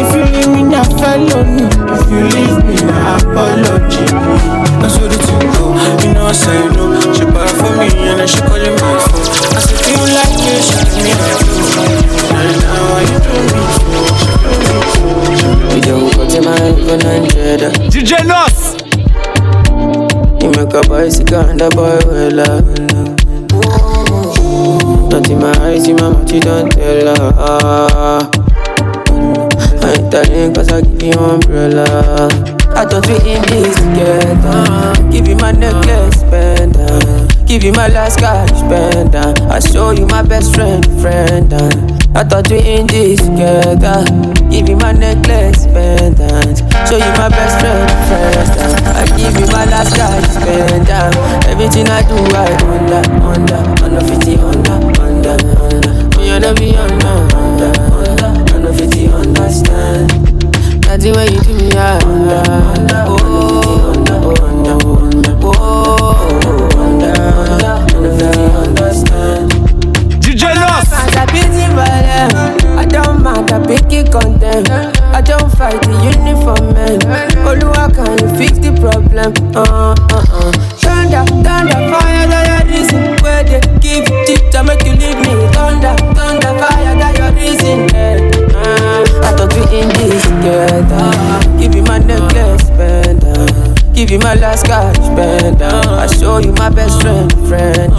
If 0.00 0.08
you 0.16 0.24
leave 0.32 0.48
me 0.48 0.62
now 0.64 0.84
felony. 0.96 1.68
If 1.92 2.08
you 2.08 2.24
leave 2.24 2.64
me 2.64 2.76
now 2.88 3.20
apology. 3.20 4.56
Where 4.96 5.08
the 5.12 5.18
thing 5.22 5.52
go. 5.60 5.76
You 6.02 6.14
know 6.14 6.26
I 6.26 6.32
say 6.32 6.56
know. 6.72 6.96
She 7.12 7.24
for 7.66 7.74
me 7.76 7.88
and 8.06 8.20
then 8.20 8.28
she 8.28 8.38
calling 8.38 8.74
my 8.78 8.98
phone. 9.02 9.26
I 9.50 9.60
said, 9.60 9.78
Do 9.82 9.90
you 9.90 10.04
like 10.14 10.38
it? 10.46 10.62
She 10.62 10.78
told 10.86 11.02
me 11.02 11.10
I 11.10 11.18
do. 11.42 11.58
And 12.38 12.56
now 12.62 12.94
why 12.94 13.02
you 13.10 13.18
do 13.26 13.34
me 13.42 13.64
so? 13.74 13.98
We 15.74 15.78
don't 15.82 16.10
go 16.14 16.22
to 16.30 16.38
my 16.46 16.54
even 16.70 17.00
hundred. 17.02 17.60
DJ 17.90 18.12
Nos. 18.26 18.58
You 20.42 20.50
make 20.52 20.74
a 20.74 20.82
bicycle 20.88 21.40
and 21.40 21.60
a 21.60 21.68
boy 21.70 21.98
well 22.06 22.40
Not 25.10 25.28
in 25.28 25.38
my 25.40 25.52
eyes, 25.60 25.88
in 25.88 25.96
my 25.96 26.10
mouth, 26.10 26.32
you 26.32 26.40
don't 26.40 26.70
tell 26.70 27.16
her 27.16 28.30
I 29.82 29.92
ain't 29.92 30.10
telling 30.12 30.54
cause 30.54 30.68
I 30.68 30.80
give 30.82 31.02
you 31.02 31.12
umbrella 31.12 32.28
I 32.76 32.84
thought 32.84 33.06
we 33.08 33.16
in 33.30 33.42
this 33.42 33.74
together 33.76 35.10
Give 35.10 35.26
you 35.26 35.36
my 35.36 35.52
necklace, 35.52 36.22
pendant 36.24 37.15
Give 37.46 37.62
you 37.62 37.72
my 37.72 37.86
last 37.88 38.18
cash, 38.18 38.50
spend 38.50 39.14
pendant 39.14 39.40
uh. 39.40 39.48
I 39.48 39.60
show 39.60 39.90
you 39.92 40.06
my 40.06 40.22
best 40.22 40.52
friend, 40.54 40.84
friend 41.00 41.52
uh. 41.52 41.70
I 42.14 42.24
thought 42.24 42.50
we 42.50 42.58
in 42.58 42.86
this 42.88 43.20
together. 43.20 44.02
Give 44.50 44.68
you 44.68 44.76
my 44.76 44.90
necklace, 44.92 45.64
pendant 45.66 46.60
uh. 46.60 46.86
Show 46.86 46.96
you 46.98 47.12
my 47.14 47.28
best 47.28 47.60
friend, 47.62 47.88
friend 48.10 48.50
I 48.98 49.06
give 49.16 49.38
you 49.38 49.46
my 49.54 49.64
last 49.66 49.94
cash, 49.94 50.26
spend 50.34 50.86
pendant 50.86 51.46
Everything 51.46 51.86
I 51.86 52.02
do, 52.02 52.18
I 52.34 52.50
under, 52.66 53.02
under 53.22 53.84
Under 53.84 54.00
50, 54.00 54.34
under, 54.42 54.72
under, 55.00 55.38
under. 55.62 55.92
You 56.20 56.40
never 56.40 56.54
be 56.58 56.74
under, 56.76 57.06
under, 57.36 57.70
under. 57.94 58.54
Under 58.54 58.72
50, 58.72 59.06
understand. 59.06 60.10
That's 60.82 61.04
the 61.04 61.10
you 61.30 61.40
do 61.40 61.54
me, 61.54 61.70
I 61.76 61.98
under, 62.02 62.50
under 62.50 63.04
Oh, 63.06 63.35
don't 73.46 73.66
mind, 73.68 73.94
I 73.94 74.10
content. 74.10 74.70
I 74.70 75.20
don't 75.20 75.50
fight 75.56 75.80
the 75.82 75.94
uniform 76.02 76.74
man. 76.74 76.98
Oluwa, 77.46 77.88
can 77.94 78.18
you 78.18 78.36
fix 78.36 78.58
the 78.58 78.72
problem? 78.80 79.32
Uh, 79.54 79.94
uh, 79.94 80.24
uh. 80.32 80.52
Thunder, 80.82 81.24
thunder, 81.42 81.80
fire, 81.90 82.26
that 82.26 82.46
your 82.50 82.72
reason. 82.72 83.16
Where 83.22 83.44
they 83.44 83.60
give 83.80 84.08
you 84.08 84.24
teacher, 84.26 84.62
make 84.62 84.82
you 84.84 84.92
leave 84.92 85.18
me. 85.22 85.32
Thunder, 85.54 85.94
thunder, 86.14 86.52
fire, 86.58 86.94
that 86.98 87.14
your 87.18 87.32
reason. 87.38 87.88
Yeah. 87.94 88.18
Uh, 88.56 89.04
I 89.22 89.32
thought 89.36 89.52
we 89.54 89.62
in 89.78 89.88
this 89.88 90.22
together. 90.26 91.58
Give 91.58 91.74
you 91.74 91.82
my 91.82 91.98
necklace, 91.98 92.68
pendant. 92.70 93.94
Give 93.94 94.10
you 94.10 94.18
my 94.18 94.34
last 94.34 94.66
cash, 94.66 94.96
pendant. 95.14 95.62
I 95.62 96.06
show 96.06 96.38
you 96.38 96.52
my 96.52 96.68
best 96.68 97.00
friend, 97.00 97.32
friend. 97.48 97.92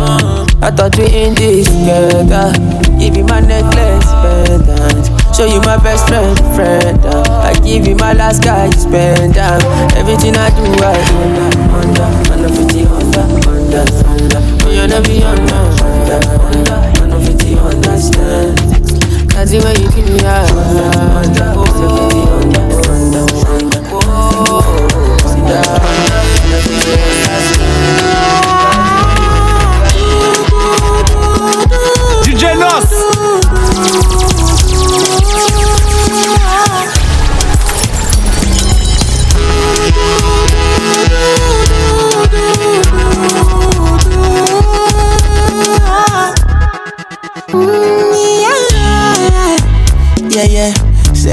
I 0.61 0.71
thought 0.71 0.97
we 0.97 1.05
in 1.05 1.33
this 1.35 1.67
together. 1.67 2.51
Give 2.99 3.15
you 3.15 3.23
my 3.23 3.39
necklace, 3.39 4.05
pendant. 4.21 5.16
Show 5.37 5.45
you 5.45 5.61
my 5.61 5.77
best 5.77 6.07
friend, 6.07 6.35
friend. 6.55 6.97
Uh. 7.05 7.21
I 7.45 7.53
give 7.59 7.85
you 7.87 7.95
my 7.95 8.11
last 8.13 8.41
cash, 8.41 8.73
pendant. 8.85 9.37
Uh. 9.37 9.87
Everything 9.95 10.35
I 10.35 10.49
do, 10.49 10.65
I 10.81 10.97
under, 11.13 11.45
under, 11.77 12.09
under 12.33 12.49
50, 12.49 12.81
under, 12.89 13.21
under, 13.45 13.85
under. 14.09 14.41
When 14.65 14.73
you 14.73 14.87
never 14.87 15.05
be 15.05 15.21
under, 15.21 15.61
under, 15.85 16.17
under, 16.41 16.81
under 17.03 17.19
50, 17.21 17.53
understand. 17.53 18.57
That's 19.29 19.51
the 19.51 19.61
way 19.61 19.77
you 19.77 19.85
give 19.93 20.09
me 20.09 20.25
out. 20.25 20.49
Under, 20.49 21.05
under, 21.21 21.53
oh, 21.53 21.69
under, 22.41 22.65
under, 22.89 23.21
under, 23.53 23.85
oh, 23.93 24.65
under, 25.21 25.61
DJ 32.25 32.57
Nos. 32.57 32.86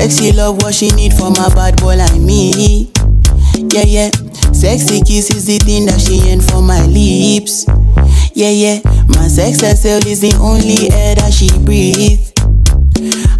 Sexy 0.04 0.32
love, 0.32 0.60
what 0.60 0.74
she 0.74 0.90
need 0.90 1.14
from 1.14 1.32
a 1.32 1.48
bad 1.56 1.80
boy 1.80 1.96
like 1.96 2.20
me. 2.20 2.92
Yeah, 3.56 3.88
yeah. 3.88 4.10
Sexy 4.52 5.00
kiss 5.00 5.32
is 5.32 5.46
the 5.46 5.56
thing 5.64 5.86
that 5.86 5.96
she 5.96 6.20
ain't 6.28 6.44
for 6.44 6.60
my 6.60 6.84
lips. 6.84 7.64
Yeah, 8.36 8.52
yeah. 8.52 8.84
My 9.08 9.32
sex 9.32 9.64
herself 9.64 10.04
is 10.04 10.20
the 10.20 10.36
only 10.44 10.92
air 10.92 11.16
that 11.16 11.32
she 11.32 11.48
breathes. 11.64 12.36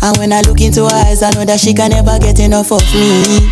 And 0.01 0.17
when 0.17 0.33
I 0.33 0.41
look 0.49 0.65
into 0.65 0.89
her 0.89 1.05
eyes, 1.05 1.23
I 1.23 1.37
know 1.37 1.45
that 1.45 1.61
she 1.61 1.75
can 1.77 1.93
never 1.93 2.17
get 2.17 2.41
enough 2.41 2.73
of 2.73 2.81
me. 2.97 3.45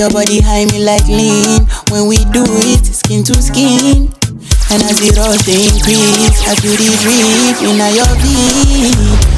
Your 0.00 0.08
body 0.08 0.40
high 0.40 0.64
me 0.72 0.80
like 0.80 1.04
lean. 1.04 1.68
When 1.92 2.08
we 2.08 2.16
do 2.32 2.48
it, 2.48 2.80
skin 2.80 3.28
to 3.28 3.36
skin. 3.44 4.08
And 4.72 4.80
as 4.88 4.96
the 4.96 5.12
rush 5.20 5.44
they 5.44 5.68
increase, 5.68 6.40
I 6.48 6.56
feel 6.56 6.72
the 6.80 6.96
drip 6.96 7.60
in 7.60 7.76
your 7.92 8.08
vein. 8.24 9.37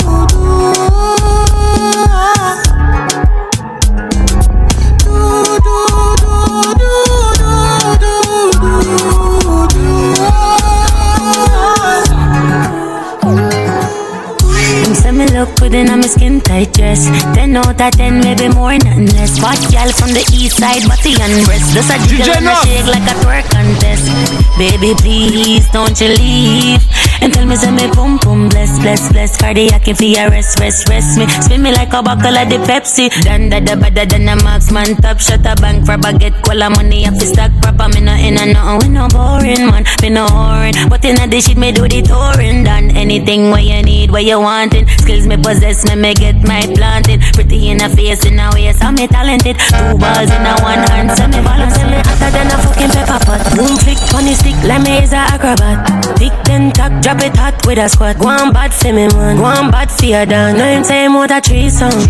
within 15.71 15.87
a 15.87 15.95
my 15.95 16.07
skin 16.07 16.41
tight 16.41 16.73
dress. 16.73 17.07
10 17.33 17.55
out 17.55 17.79
of 17.79 17.91
10, 17.95 18.19
maybe 18.19 18.49
more, 18.49 18.77
nothing 18.77 19.07
less. 19.15 19.39
Fat 19.39 19.59
gal 19.71 19.89
from 19.91 20.11
the 20.11 20.23
east 20.35 20.57
side, 20.59 20.83
body 20.83 21.15
and 21.23 21.45
breast. 21.47 21.71
Just 21.73 21.89
a 21.89 21.97
jiggle 22.07 22.35
and 22.35 22.51
a 22.51 22.55
shake 22.63 22.87
like 22.91 23.07
a 23.07 23.15
twerk 23.23 23.47
contest. 23.47 24.11
Baby, 24.59 24.93
please 24.99 25.67
don't 25.71 25.95
you 26.01 26.09
leave. 26.09 26.83
And 27.21 27.31
tell 27.31 27.45
me, 27.45 27.55
say 27.55 27.71
me 27.71 27.87
pum 27.93 28.19
pum 28.19 28.49
bless, 28.49 28.79
bless, 28.79 29.11
bless. 29.11 29.37
Cardiac 29.37 29.87
if 29.87 30.01
you 30.01 30.15
rest, 30.15 30.59
rest, 30.59 30.89
rest 30.89 31.17
me. 31.17 31.27
Spin 31.27 31.61
me 31.61 31.71
like 31.71 31.93
a 31.93 32.01
buckle 32.01 32.35
of 32.35 32.49
the 32.49 32.57
Pepsi. 32.65 33.09
Dan 33.23 33.49
da 33.49 33.59
da 33.59 33.75
better 33.75 34.05
than 34.05 34.27
a 34.27 34.35
marksman. 34.43 34.97
Top 34.97 35.19
shot 35.19 35.45
a 35.45 35.55
bank 35.61 35.85
for 35.85 35.97
baguette. 36.01 36.41
Cola 36.43 36.69
money 36.69 37.05
off 37.07 37.13
the 37.19 37.25
stack 37.25 37.51
proper. 37.61 37.87
Me 37.93 38.01
no 38.01 38.13
in 38.13 38.41
a 38.41 38.45
nothing, 38.51 38.89
we 38.89 38.93
no 38.93 39.07
boring 39.07 39.69
man. 39.69 39.85
Me 40.01 40.09
no 40.09 40.25
whoring. 40.25 40.73
But 40.89 41.05
in 41.05 41.21
a 41.21 41.27
the 41.27 41.39
shit, 41.39 41.57
me 41.57 41.71
do 41.71 41.87
the 41.87 42.01
touring. 42.01 42.63
Done 42.63 42.89
anything 42.97 43.51
where 43.51 43.61
you 43.61 43.81
need, 43.83 44.09
where 44.09 44.21
you 44.21 44.39
wanting. 44.39 44.87
Skills 44.97 45.27
me 45.27 45.37
possess, 45.37 45.60
me 45.61 45.95
me 45.95 46.13
get 46.13 46.35
my 46.43 46.61
planted. 46.73 47.21
Pretty 47.33 47.69
in 47.69 47.81
a 47.81 47.89
face, 47.89 48.25
in 48.25 48.39
a 48.39 48.49
waist, 48.53 48.83
I'm 48.83 48.95
me 48.95 49.07
talented. 49.07 49.57
Two 49.57 49.97
balls 49.97 50.29
in 50.29 50.45
a 50.45 50.53
one 50.61 50.81
hand, 50.89 51.11
so 51.11 51.27
me 51.27 51.39
balance 51.45 51.77
me 51.77 52.01
hotter 52.01 52.31
than 52.33 52.47
a 52.47 52.57
fucking 52.57 52.89
pepper 52.89 53.19
pot. 53.25 53.41
Boom 53.55 53.77
flick, 53.77 53.97
funny 54.09 54.33
stick, 54.33 54.57
like 54.63 54.81
me 54.81 55.03
is 55.03 55.13
a 55.13 55.17
acrobat. 55.17 56.17
Tick 56.17 56.33
ten 56.43 56.71
tack, 56.71 57.01
drop 57.01 57.21
it 57.21 57.35
hot 57.35 57.55
with 57.65 57.77
a 57.77 57.87
squat. 57.87 58.17
Go 58.17 58.27
on 58.27 58.51
bad 58.51 58.73
for 58.73 58.91
me 58.91 59.07
man, 59.07 59.37
go 59.37 59.45
on 59.45 59.71
bad 59.71 59.91
for 59.91 60.05
your 60.05 60.25
done. 60.25 60.57
No 60.57 60.65
him 60.65 60.83
say 60.83 61.07
want 61.07 61.31
a 61.31 61.39
threesome. 61.39 62.01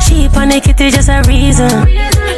Sheep 0.00 0.36
on 0.36 0.48
the 0.48 0.60
kitty 0.64 0.90
just 0.90 1.08
a 1.08 1.22
reason. 1.28 1.70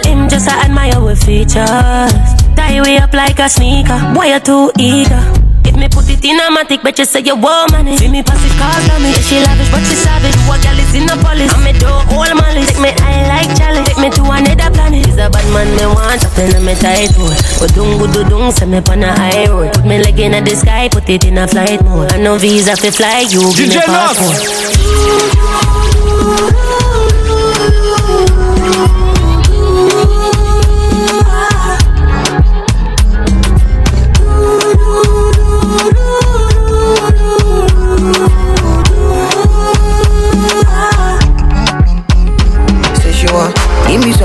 Him 0.04 0.28
just 0.28 0.48
a 0.48 0.52
admire 0.52 1.00
with 1.00 1.22
features. 1.22 2.12
Tie 2.56 2.80
way 2.82 2.98
up 2.98 3.12
like 3.12 3.38
a 3.38 3.48
sneaker. 3.48 3.98
Boy 4.14 4.34
you 4.34 4.40
too 4.40 4.72
eager. 4.78 5.45
If 5.66 5.74
me 5.74 5.88
put 5.90 6.08
it 6.08 6.24
in 6.24 6.38
a 6.38 6.46
matic, 6.54 6.82
bet 6.82 6.98
you 6.98 7.04
say 7.04 7.20
you 7.20 7.34
want 7.34 7.72
money. 7.72 7.96
See 7.98 8.08
me 8.08 8.22
pass 8.22 8.38
it 8.38 8.54
on 8.94 9.02
me. 9.02 9.10
Yeah, 9.10 9.26
she 9.26 9.36
lavish, 9.42 9.70
but 9.70 9.82
she 9.82 9.96
savage. 9.98 10.36
What 10.46 10.62
girl 10.62 10.78
is 10.78 10.94
in 10.94 11.10
a 11.10 11.16
police? 11.18 11.52
I'm 11.52 11.66
a 11.66 11.72
door, 11.74 12.06
all 12.14 12.30
malice. 12.38 12.70
Take 12.70 12.80
me 12.80 12.90
eye 13.02 13.26
like 13.26 13.50
chalice. 13.58 13.86
Take 13.90 13.98
me 13.98 14.08
to 14.14 14.22
another 14.22 14.70
planet. 14.70 15.04
He's 15.04 15.18
a 15.18 15.28
bad 15.28 15.46
man, 15.50 15.66
me 15.74 15.86
want 15.90 16.22
something 16.22 16.54
on 16.54 16.64
me 16.64 16.74
tight 16.78 17.10
road. 17.18 17.34
But 17.58 17.74
dung, 17.74 17.98
go 17.98 18.06
do 18.06 18.22
dung, 18.28 18.52
send 18.52 18.70
me 18.70 18.78
on 18.78 19.02
a 19.02 19.10
high 19.10 19.46
road. 19.50 19.74
Put 19.74 19.84
me 19.84 19.98
leg 19.98 20.18
in 20.18 20.38
the 20.44 20.54
sky, 20.54 20.88
put 20.88 21.08
it 21.08 21.24
in 21.24 21.38
a 21.38 21.46
flight 21.48 21.82
mode. 21.84 22.12
I 22.12 22.18
no 22.22 22.38
visa 22.38 22.76
to 22.76 22.90
fly, 22.92 23.26
you 23.26 23.42
give 23.58 23.68
me 23.68 23.80
passport. 23.82 24.38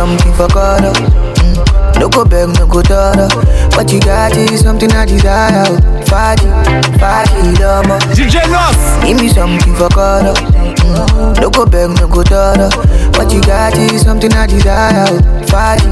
Something 0.01 0.33
for. 0.33 0.47
Mm. 0.47 1.99
No 1.99 2.09
go 2.09 2.25
beg, 2.25 2.49
no 2.57 2.65
go 2.65 2.81
dollar. 2.81 3.29
What 3.77 3.91
you 3.93 3.99
got 3.99 4.35
is 4.35 4.61
something 4.61 4.91
I 4.91 5.05
desire. 5.05 5.65
Fati, 6.09 6.49
Fati, 6.97 7.53
Dama. 7.59 7.99
DJ 8.17 8.41
Nos. 8.49 9.05
Give 9.05 9.21
me 9.21 9.29
something 9.29 9.75
for 9.75 9.89
color. 9.89 10.33
Mm. 10.33 11.39
No 11.39 11.49
go 11.51 11.65
beg, 11.67 11.89
no 12.01 12.07
go 12.07 12.23
dollar. 12.23 12.69
What 13.13 13.31
you 13.31 13.41
got 13.41 13.77
is 13.77 14.01
something 14.01 14.33
I 14.33 14.47
desire. 14.47 15.05
Fati, 15.51 15.87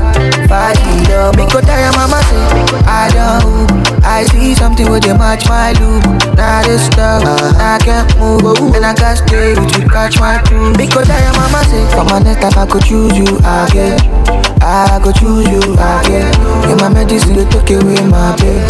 Fati, 0.48 1.04
Dama. 1.08 1.36
Make 1.38 1.52
go 1.52 1.60
tire 1.62 1.92
mama 1.94 2.20
say 2.32 2.44
I 2.88 3.12
don't. 3.12 3.68
I 4.04 4.24
see 4.32 4.56
something 4.56 4.90
with 4.90 5.06
you 5.06 5.14
match 5.16 5.48
my 5.50 5.74
loop. 5.80 6.04
Now 6.36 6.64
this 6.64 6.86
stuff 6.88 7.24
I 7.60 7.78
can't 7.84 8.08
move, 8.18 8.42
oh, 8.46 8.72
and 8.74 8.86
I 8.86 8.94
can't 8.96 9.18
stay 9.20 9.54
with 9.60 9.78
you. 9.78 9.88
Catch 9.90 10.20
my 10.20 10.40
crew. 10.48 10.72
Make 10.80 10.92
go 10.96 11.04
tire 11.04 11.34
mama 11.36 11.62
say 11.68 11.84
for 11.92 12.04
my 12.06 12.20
next 12.20 12.42
time 12.42 12.58
I 12.58 12.66
could 12.72 12.84
choose 12.84 13.12
you 13.18 13.28
again. 13.44 14.00
I 14.64 15.00
go 15.04 15.12
choose 15.12 15.48
you 15.52 15.62
again. 15.76 16.32
In 16.72 16.78
my 16.80 16.90
medicine, 16.90 17.36
they 17.36 17.46
take 17.52 17.72
away 17.76 18.00
my 18.08 18.36
pain. 18.40 18.64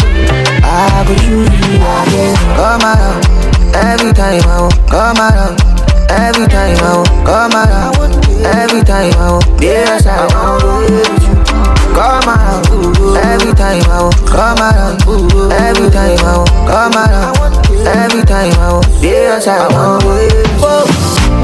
I 0.66 1.04
go 1.06 1.14
choose 1.22 1.50
you 1.54 1.78
again. 1.78 2.34
Come 2.58 2.82
around, 2.82 3.22
every 3.78 4.12
time 4.12 4.42
I 4.42 4.58
want. 4.60 4.74
Come 4.90 5.18
around, 5.18 5.54
every 6.10 6.46
time 6.50 6.78
I 6.82 6.96
want. 6.98 7.08
Come 7.26 7.54
around, 7.54 7.94
every 8.44 8.82
time 8.82 9.14
I 9.18 9.30
want. 9.32 9.39
Come 14.40 14.56
around, 14.56 14.96
every 15.52 15.92
time 15.92 16.16
I 16.24 16.32
want. 16.32 16.48
Come 16.64 16.96
around, 16.96 17.36
every 17.84 18.24
time 18.24 18.56
I 18.56 18.72
want. 18.72 18.88
Yes, 19.04 19.44
I 19.46 19.68
want. 19.68 20.00
Whoa. 20.56 20.88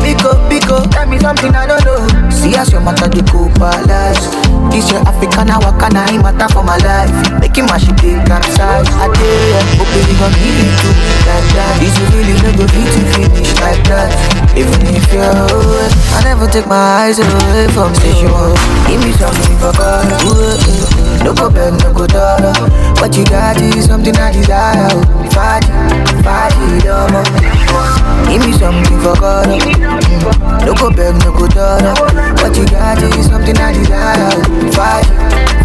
Biko, 0.01 0.33
Biko, 0.49 0.81
tell 0.89 1.05
me 1.05 1.21
something 1.21 1.53
I 1.53 1.67
don't 1.69 1.85
know. 1.85 2.01
See 2.33 2.57
as 2.57 2.73
your 2.73 2.81
matter 2.81 3.05
the 3.13 3.21
go 3.29 3.53
palace. 3.61 4.33
This 4.73 4.89
your 4.89 5.05
African, 5.05 5.53
I 5.53 5.61
walk 5.61 5.77
and 5.85 5.93
I 5.93 6.17
matter 6.17 6.49
for 6.49 6.65
my 6.65 6.81
life. 6.81 7.13
Making 7.37 7.69
my 7.69 7.77
shit 7.77 8.01
big 8.01 8.17
capsize. 8.25 8.89
I 8.89 9.13
dare 9.13 9.45
ya, 9.53 9.61
hope 9.77 9.93
you 9.93 10.17
gon' 10.17 10.33
give 10.41 10.57
it 10.57 10.73
to 10.81 10.89
me 10.89 11.13
like 11.29 11.49
that. 11.53 11.77
This 11.77 11.93
you 12.01 12.07
really 12.17 12.33
never 12.41 12.65
be 12.65 12.81
to 12.81 13.01
finish 13.13 13.53
like 13.61 13.85
that. 13.93 14.09
Even 14.57 14.81
if 14.97 15.05
you're 15.13 15.21
away, 15.21 15.93
I 16.17 16.25
never 16.25 16.49
take 16.49 16.65
my 16.65 17.05
eyes 17.05 17.21
away 17.21 17.69
from 17.77 17.93
station. 17.93 18.33
Give 18.89 19.05
me 19.05 19.13
something 19.21 19.57
for 19.61 19.77
God. 19.77 20.96
No 21.27 21.35
go 21.35 21.51
beg, 21.51 21.75
no 21.83 21.93
go 21.93 22.07
dollar. 22.07 22.55
What 23.03 23.11
you 23.19 23.25
got 23.27 23.59
is 23.59 23.87
something 23.87 24.15
I 24.15 24.31
desire. 24.31 24.87
Fight, 25.35 25.67
fight, 26.23 26.55
dama. 26.87 27.27
Give 28.31 28.47
me 28.47 28.55
something 28.55 28.95
for 29.03 29.19
God. 29.19 29.51
Mm, 29.51 30.63
no 30.63 30.73
go 30.79 30.87
beg, 30.95 31.19
no 31.27 31.35
go 31.35 31.51
dollar. 31.51 31.99
What 32.39 32.55
you 32.55 32.63
got 32.71 33.03
is 33.03 33.27
something 33.27 33.59
I 33.59 33.75
desire. 33.75 34.31
Fight, 34.71 35.03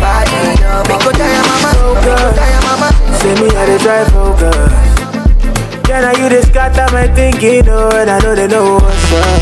fight, 0.02 0.26
dama. 0.58 0.82
Make 0.90 1.06
go 1.06 1.12
tire 1.14 1.46
mama, 1.46 1.72
go 2.10 2.16
tire 2.34 2.62
mama. 2.66 2.90
Say 3.22 3.38
me 3.38 3.54
how 3.54 3.66
to 3.70 3.78
drive 3.78 4.10
focus. 4.10 4.58
Can 5.86 6.04
I 6.04 6.18
you 6.18 6.28
the 6.28 6.42
scatter 6.42 6.90
my 6.92 7.06
thinking, 7.14 7.70
oh, 7.70 7.94
and 7.94 8.10
I 8.10 8.18
know 8.18 8.34
they 8.34 8.48
know 8.48 8.82
what's 8.82 9.14
up. 9.14 9.42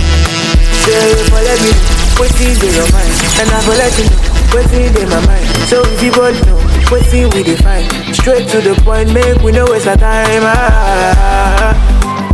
Say 0.84 1.16
if 1.16 1.32
I 1.32 1.44
let 1.48 1.62
me 1.64 1.72
know, 1.72 2.20
what's 2.20 2.36
in 2.44 2.60
your 2.76 2.92
mind, 2.92 3.08
and 3.40 3.48
I 3.56 3.64
will 3.64 3.78
let 3.80 3.96
you 3.98 4.04
know 4.04 4.29
what's 4.54 4.72
in 4.74 5.10
my 5.10 5.20
mind. 5.26 5.46
So 5.70 5.82
if 5.86 6.02
you 6.04 6.12
both 6.12 6.38
know 6.46 6.60
in 6.90 7.30
we 7.36 7.44
define, 7.44 7.86
straight 8.14 8.48
to 8.50 8.62
the 8.62 8.74
point, 8.84 9.14
make 9.14 9.42
we 9.42 9.52
know 9.52 9.66
waste 9.70 9.88
our 9.88 9.98
time. 9.98 10.42
Ah, 10.44 11.74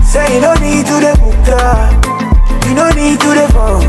say 0.03 0.35
you 0.35 0.41
don't 0.41 0.61
need 0.61 0.85
to 0.87 0.95
the 1.03 1.13
book, 1.19 1.35
you 2.67 2.75
don't 2.75 2.95
need 2.95 3.19
to 3.19 3.29
the 3.35 3.47
phone, 3.51 3.83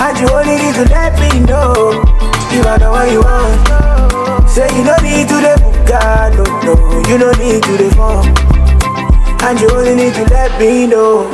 and 0.00 0.14
you 0.20 0.28
only 0.28 0.56
need 0.60 0.74
to 0.76 0.84
let 0.92 1.16
me 1.20 1.40
know 1.44 2.04
if 2.52 2.66
I 2.66 2.76
know 2.76 2.92
what 2.92 3.10
you 3.10 3.20
want. 3.20 4.48
Say 4.48 4.68
you 4.76 4.84
don't 4.84 5.02
need 5.02 5.28
to 5.28 5.36
the 5.40 5.54
book, 5.60 5.88
no, 6.36 6.44
no, 6.64 6.72
you 7.08 7.18
don't 7.18 7.38
need 7.38 7.62
to 7.62 7.72
the 7.76 7.90
phone. 7.96 8.28
And 9.46 9.60
you 9.60 9.68
only 9.70 9.94
need 9.94 10.14
to 10.14 10.24
let 10.24 10.58
me 10.58 10.86
know. 10.86 11.30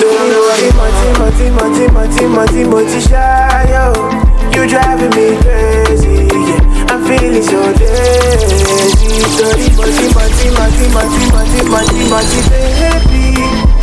Don't 0.00 0.26
you 0.26 0.40
worry, 0.42 0.70
Monty, 0.74 1.18
Monty, 1.18 1.50
Monty, 1.50 1.86
Monty, 1.92 2.26
Monty, 2.26 2.64
Monty, 2.64 3.00
shy, 3.00 3.68
yo. 3.70 4.13
You 4.54 4.66
driving 4.68 5.10
me 5.10 5.36
crazy, 5.42 6.30
yeah. 6.30 6.86
I'm 6.88 7.02
feeling 7.04 7.42
so 7.42 7.60
lazy. 7.74 9.18
Sorry, 9.34 9.66
Monty, 9.76 10.06
Monty, 10.14 10.46
Monty, 10.54 10.86
Monty, 10.94 11.26
Monty, 11.34 11.60
Monty, 11.68 12.02
Monty, 12.08 12.40
baby. 12.48 13.42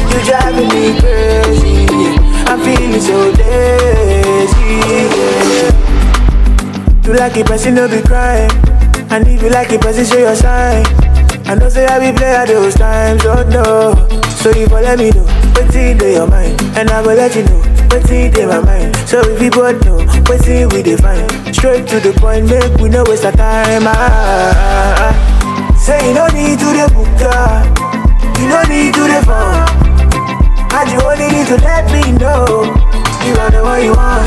You 0.10 0.20
driving 0.26 0.70
me 0.72 0.86
crazy, 1.00 1.74
yeah. 1.92 2.48
I'm 2.50 2.60
feeling 2.62 3.02
so 3.02 3.18
lazy, 3.38 4.72
yeah. 5.12 5.72
You 7.06 7.14
like 7.14 7.36
it, 7.38 7.46
person, 7.46 7.76
no 7.76 7.88
be 7.88 8.02
crying. 8.02 8.52
And 9.12 9.28
if 9.28 9.42
you 9.44 9.50
like 9.50 9.72
it, 9.72 9.82
person, 9.82 10.06
show 10.06 10.18
your 10.20 10.36
sign. 10.36 10.86
I 11.48 11.56
know 11.56 11.68
say 11.70 11.86
I 11.86 12.00
be 12.00 12.18
play 12.18 12.32
at 12.34 12.48
those 12.48 12.76
times, 12.76 13.24
oh 13.26 13.44
no. 13.52 13.94
So 14.42 14.50
you 14.58 14.68
go 14.70 14.76
let 14.76 14.98
me 14.98 15.12
know, 15.12 15.26
what's 15.54 15.76
in 15.76 16.00
your 16.00 16.28
mind, 16.28 16.60
and 16.78 16.90
I 16.90 17.02
will 17.02 17.16
let 17.16 17.36
you 17.36 17.44
know, 17.44 17.60
what's 17.92 18.10
in 18.10 18.32
my 18.48 18.60
mind. 18.62 18.96
So 19.06 19.20
if 19.20 19.42
you 19.42 19.52
both 19.52 19.84
know, 19.84 20.00
in 20.32 20.70
we 20.70 20.82
define, 20.82 21.28
straight 21.54 21.86
to 21.88 22.00
the 22.00 22.14
point, 22.16 22.48
make 22.48 22.72
we 22.80 22.88
no 22.88 23.04
waste 23.04 23.26
our 23.26 23.34
time. 23.34 23.84
Ah, 23.86 25.12
say 25.78 26.08
you 26.08 26.14
no 26.16 26.28
need 26.28 26.56
to 26.60 26.72
the 26.72 26.88
book, 26.96 27.20
you 28.40 28.48
no 28.48 28.64
need 28.72 28.94
to 28.96 29.04
the 29.12 29.20
phone, 29.28 29.68
and 30.72 30.88
you 30.88 31.00
only 31.04 31.28
need 31.36 31.48
to 31.52 31.58
let 31.60 31.84
me 31.92 32.16
know, 32.16 32.64
you 33.28 33.36
are 33.44 33.52
the 33.52 33.60
one 33.62 33.84
you 33.84 33.92
want. 33.92 34.24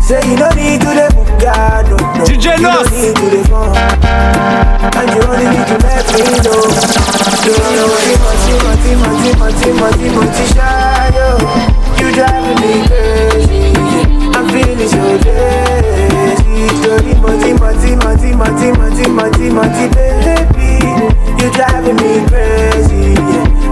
Say 0.00 0.18
you 0.24 0.36
no 0.36 0.48
need 0.56 0.80
to 0.80 0.88
the 0.96 1.06
book, 1.12 1.28
no, 1.44 1.92
no. 2.16 2.24
DJ 2.24 2.56
You 2.56 2.72
no 2.72 2.80
need 2.88 3.12
to 3.12 3.26
the 3.28 3.44
phone, 3.52 3.76
and 3.76 5.08
you 5.12 5.20
only 5.28 5.44
need 5.44 5.66
to 5.68 5.76
let 5.84 6.08
me 6.08 6.24
know. 6.40 6.72
Don't 7.44 7.60
worry, 7.60 8.16
Monty, 8.16 8.52
Monty, 8.64 8.90
Monty, 8.96 9.30
Monty, 9.36 9.68
Monty, 9.76 10.08
Monty, 10.08 10.44
shy, 10.56 11.12
yo. 11.12 11.36
You 12.00 12.08
driving 12.16 12.58
me 12.64 12.72
crazy, 12.88 13.51
finish 14.52 14.92
your 14.92 15.18
days. 15.18 16.38
Story, 16.80 17.14
mati, 17.24 17.52
mati, 17.54 17.96
mati, 17.96 18.30
mati, 18.36 18.68
mati, 18.78 19.08
mati, 19.08 19.46
mati, 19.50 19.84
baby. 19.96 20.70
You're 21.40 21.52
driving 21.52 21.96
me 21.96 22.12
crazy. 22.28 23.16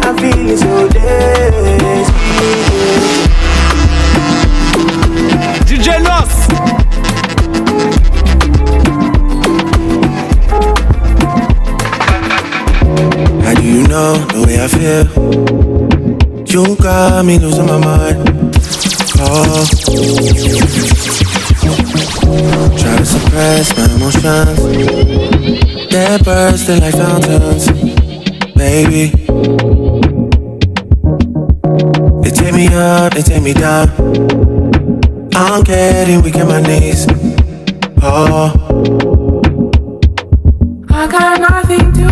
I'm 0.04 0.16
feeling 0.16 0.56
so 0.56 0.88
dizzy. 0.88 2.16
DJ 5.68 5.88
Nos. 6.02 6.32
How 13.44 13.54
do 13.54 13.62
you 13.62 13.86
know 13.86 14.14
the 14.32 14.40
way 14.46 14.56
I 14.64 14.68
feel? 14.68 15.06
You 16.46 16.76
got 16.76 17.24
me 17.24 17.38
losing 17.38 17.66
my 17.66 17.78
mind. 17.78 18.39
Try 22.80 22.96
to 22.96 23.04
suppress 23.04 23.76
my 23.76 23.84
emotions. 23.94 24.58
They're 25.90 26.18
bursting 26.20 26.80
like 26.80 26.94
fountains, 26.94 27.66
baby. 28.54 29.10
They 32.22 32.30
take 32.30 32.54
me 32.54 32.68
up, 32.72 33.12
they 33.12 33.22
take 33.22 33.42
me 33.42 33.52
down. 33.52 33.90
I'm 35.34 35.62
getting 35.64 36.22
weak 36.22 36.36
in 36.36 36.48
my 36.48 36.62
knees. 36.62 37.06
Oh, 38.02 38.54
I 40.88 41.06
got 41.06 41.40
nothing 41.40 41.92
to 41.92 42.09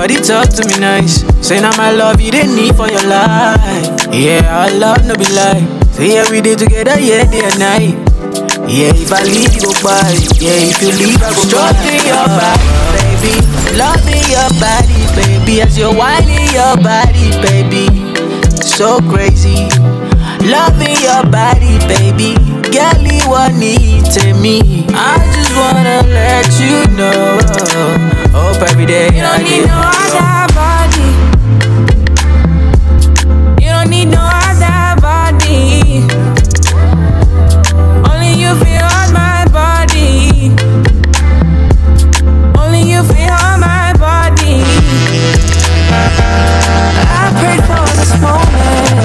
Your 0.00 0.08
body 0.08 0.24
talk 0.24 0.48
to 0.56 0.64
me 0.64 0.80
nice. 0.80 1.20
Say 1.46 1.60
now 1.60 1.76
my 1.76 1.92
love 1.92 2.22
you 2.22 2.30
they 2.30 2.46
need 2.46 2.74
for 2.74 2.88
your 2.88 3.04
life. 3.04 4.08
Yeah, 4.10 4.48
our 4.48 4.72
love 4.72 5.04
no 5.04 5.12
be 5.12 5.28
lie. 5.28 5.60
Say 5.92 6.16
every 6.16 6.40
day 6.40 6.54
together, 6.56 6.98
yeah, 6.98 7.28
day 7.28 7.44
and 7.44 7.60
night. 7.60 7.92
Yeah, 8.64 8.96
if 8.96 9.12
I 9.12 9.20
leave 9.28 9.52
you 9.52 9.60
go 9.60 9.76
by 9.84 10.00
Yeah, 10.40 10.56
if 10.56 10.80
you 10.80 10.96
leave 10.96 11.20
I 11.20 11.28
go 11.36 11.44
Stroking 11.44 12.00
your 12.08 12.24
body, 12.32 12.72
baby. 12.96 13.44
Loving 13.76 14.24
your 14.32 14.48
body, 14.56 15.00
baby. 15.20 15.60
As 15.60 15.76
you're 15.76 15.92
whining 15.92 16.48
your 16.48 16.80
body, 16.80 17.36
baby. 17.44 17.92
So 18.64 19.04
crazy. 19.04 19.68
Loving 20.48 20.96
your 21.04 21.28
body, 21.28 21.76
baby. 21.84 22.40
Girl, 22.72 23.04
you 23.04 23.28
want 23.28 23.58
need 23.60 24.08
to 24.16 24.32
me. 24.32 24.86
I 24.96 25.20
just 25.36 25.39
wanna 25.60 26.00
let 26.08 26.48
you 26.58 26.86
know. 26.96 27.38
Hope 28.32 28.62
every 28.70 28.86
day 28.86 29.08
You 29.14 29.20
don't 29.20 29.42
need 29.44 29.66
no 29.66 29.80
other 30.00 30.46
body. 30.60 31.08
You 33.62 33.68
don't 33.74 33.90
need 33.90 34.08
no 34.16 34.22
other 34.46 34.80
body. 35.08 35.60
Only 38.10 38.32
you 38.42 38.50
feel 38.62 38.86
on 38.98 39.08
my 39.12 39.44
body. 39.60 40.08
Only 42.62 42.82
you 42.92 43.00
feel 43.12 43.34
on 43.48 43.56
my 43.60 43.92
body. 44.06 44.56
I 47.20 47.22
prayed 47.40 47.62
for 47.68 47.84
this 47.98 48.12
moment. 48.26 49.00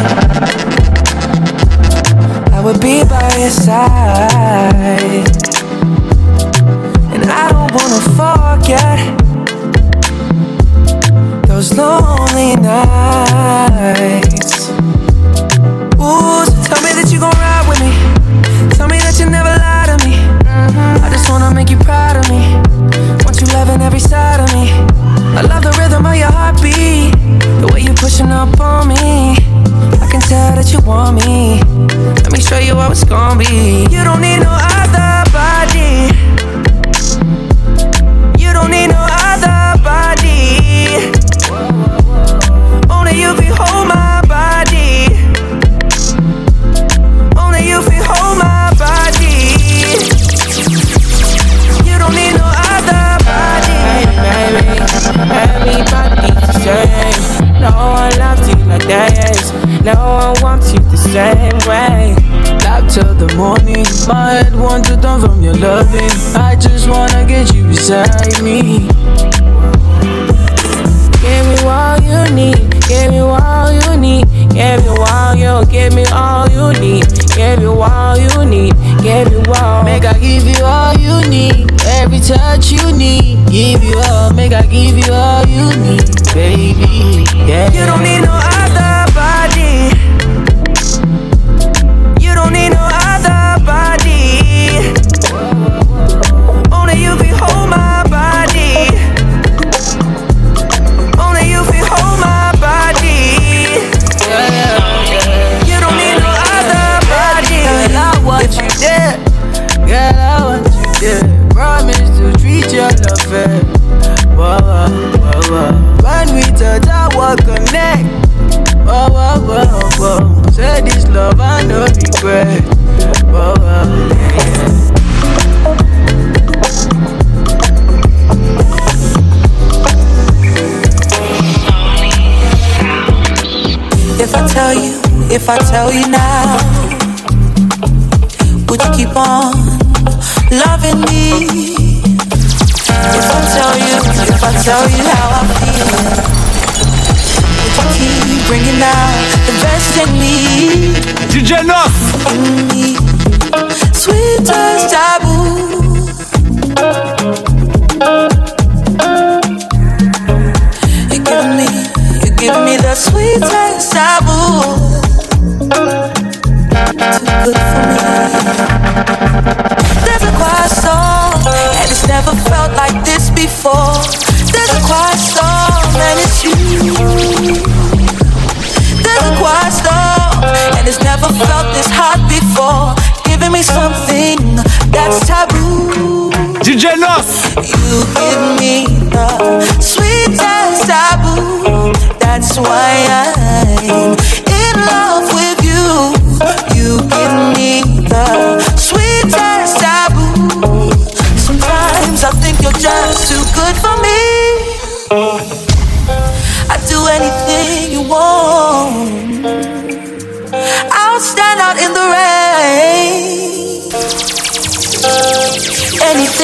I 2.54 2.56
would 2.64 2.80
be 2.80 3.04
by 3.04 3.28
your 3.42 3.50
side. 3.50 5.26
Forget 8.66 8.98
those 11.48 11.78
lonely 11.78 12.56
nights. 12.56 13.90
Ooh, 16.02 16.46
so 16.46 16.58
tell 16.66 16.82
me 16.82 16.92
that 16.98 17.10
you 17.12 17.20
gon' 17.20 17.32
ride 17.38 17.66
with 17.70 17.80
me. 17.80 17.92
Tell 18.76 18.88
me 18.88 18.98
that 19.00 19.20
you 19.20 19.30
never 19.30 19.50
lie 19.50 19.86
to 19.86 19.98
me. 20.06 20.18
I 20.50 21.10
just 21.12 21.30
wanna 21.30 21.54
make 21.54 21.70
you 21.70 21.78
proud 21.78 22.18
of 22.18 22.28
me. 22.28 22.42
Want 23.24 23.40
you 23.40 23.48
loving 23.54 23.82
every 23.82 24.00
side 24.00 24.40
of 24.40 24.52
me. 24.52 24.72
I 25.38 25.42
love 25.42 25.62
the 25.64 25.72
rhythm 25.78 26.06
of 26.06 26.16
your 26.16 26.32
heartbeat. 26.32 27.14
The 27.62 27.70
way 27.72 27.82
you 27.82 27.94
pushing 27.94 28.32
up 28.32 28.60
on 28.60 28.88
me. 28.88 29.38
I 30.02 30.08
can 30.10 30.22
tell 30.22 30.56
that 30.56 30.74
you 30.74 30.80
want 30.82 31.24
me. 31.24 31.62
Let 32.24 32.32
me 32.32 32.42
show 32.42 32.58
you 32.58 32.76
how 32.76 32.90
it's 32.92 33.04
gonna 33.04 33.38
be. 33.38 33.86
You 33.92 34.04
don't 34.04 34.22
need 34.22 34.40
no 34.40 34.50
other 34.50 35.24
body. 35.32 36.15
Loves 58.88 59.12
you 59.12 59.26
like 59.26 59.28
this. 59.28 59.84
No 59.84 59.94
one 59.94 60.42
wants 60.42 60.74
you 60.74 60.80
the 60.80 60.98
same 60.98 61.58
way. 61.68 62.16
Love 62.64 62.90
till 62.90 63.14
the 63.16 63.34
morning. 63.36 63.86
My 64.08 64.34
head 64.34 64.56
wants 64.56 64.90
to 64.90 64.98
turn 64.98 65.22
from 65.22 65.42
your 65.42 65.56
loving. 65.56 66.12
I 66.36 66.56
just 66.56 66.88
wanna 66.90 67.26
get 67.26 67.54
you 67.54 67.64
beside 67.68 68.42
me. 68.44 68.88
Give 71.22 71.46
me 71.48 71.58
all 71.66 72.00
you 72.02 72.36
need. 72.36 72.70
Give 72.88 73.12
me 73.12 73.20
all 73.20 73.72
you 73.72 73.98
need. 73.98 74.26
Give 74.54 74.82
me 74.84 74.90
all 75.10 75.36
you. 75.36 75.66
Give 75.72 75.94
me 75.94 76.06
all 76.14 76.48
you 76.50 76.80
need. 76.80 77.06
Give 77.36 77.60
me 77.60 77.66
all 77.66 78.18
you 78.18 78.46
need. 78.46 78.74
Give 79.02 79.32
me 79.32 79.44
all. 79.60 79.84
Make 79.84 80.06
I 80.06 80.14
give 80.20 80.48
you 80.48 80.64
all 80.64 80.94
you 80.94 81.28
need. 81.30 81.72
Every 81.86 82.20
touch 82.20 82.72
you 82.72 82.92
need. 82.96 83.46
Give 83.50 83.84
you 83.84 83.98
all. 84.10 84.34
Make 84.34 84.54
I 84.54 84.62
give 84.64 84.98
you 84.98 85.12
all 85.14 85.46
you 85.48 85.70
need, 85.78 86.06
baby. 86.34 87.26
Yeah. 87.48 87.72
You 87.72 87.86
don't 87.86 88.04
need 88.04 88.22
no 88.22 88.55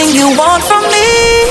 everything 0.01 0.15
you 0.15 0.37
want 0.37 0.63
from 0.63 0.83
me. 0.83 1.45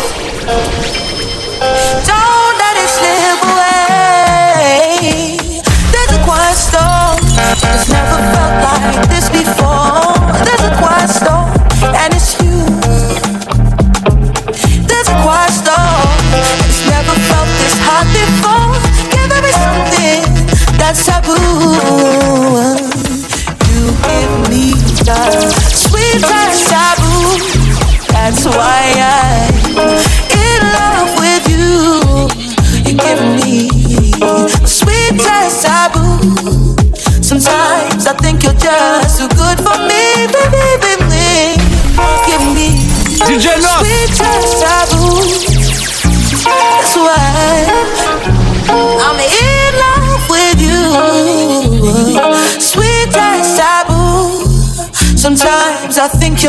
Don't 2.07 2.59
let 2.59 2.77
it 2.77 2.89
slip 2.89 3.43
away. 3.53 5.37
There's 5.93 6.13
a 6.13 6.25
quiet 6.25 6.57
storm. 6.57 7.19
It's 7.75 7.89
never 7.89 8.19
felt 8.33 8.65
like 8.65 9.09
this 9.09 9.29
before. 9.31 10.10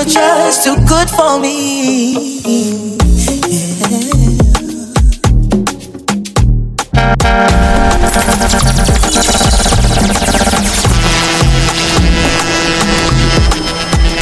You're 0.01 0.09
just 0.09 0.63
too 0.63 0.75
good 0.87 1.07
for 1.11 1.39
me. 1.39 2.13
Yeah. 2.41 2.91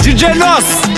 DJ 0.03 0.37
Nos. 0.37 0.88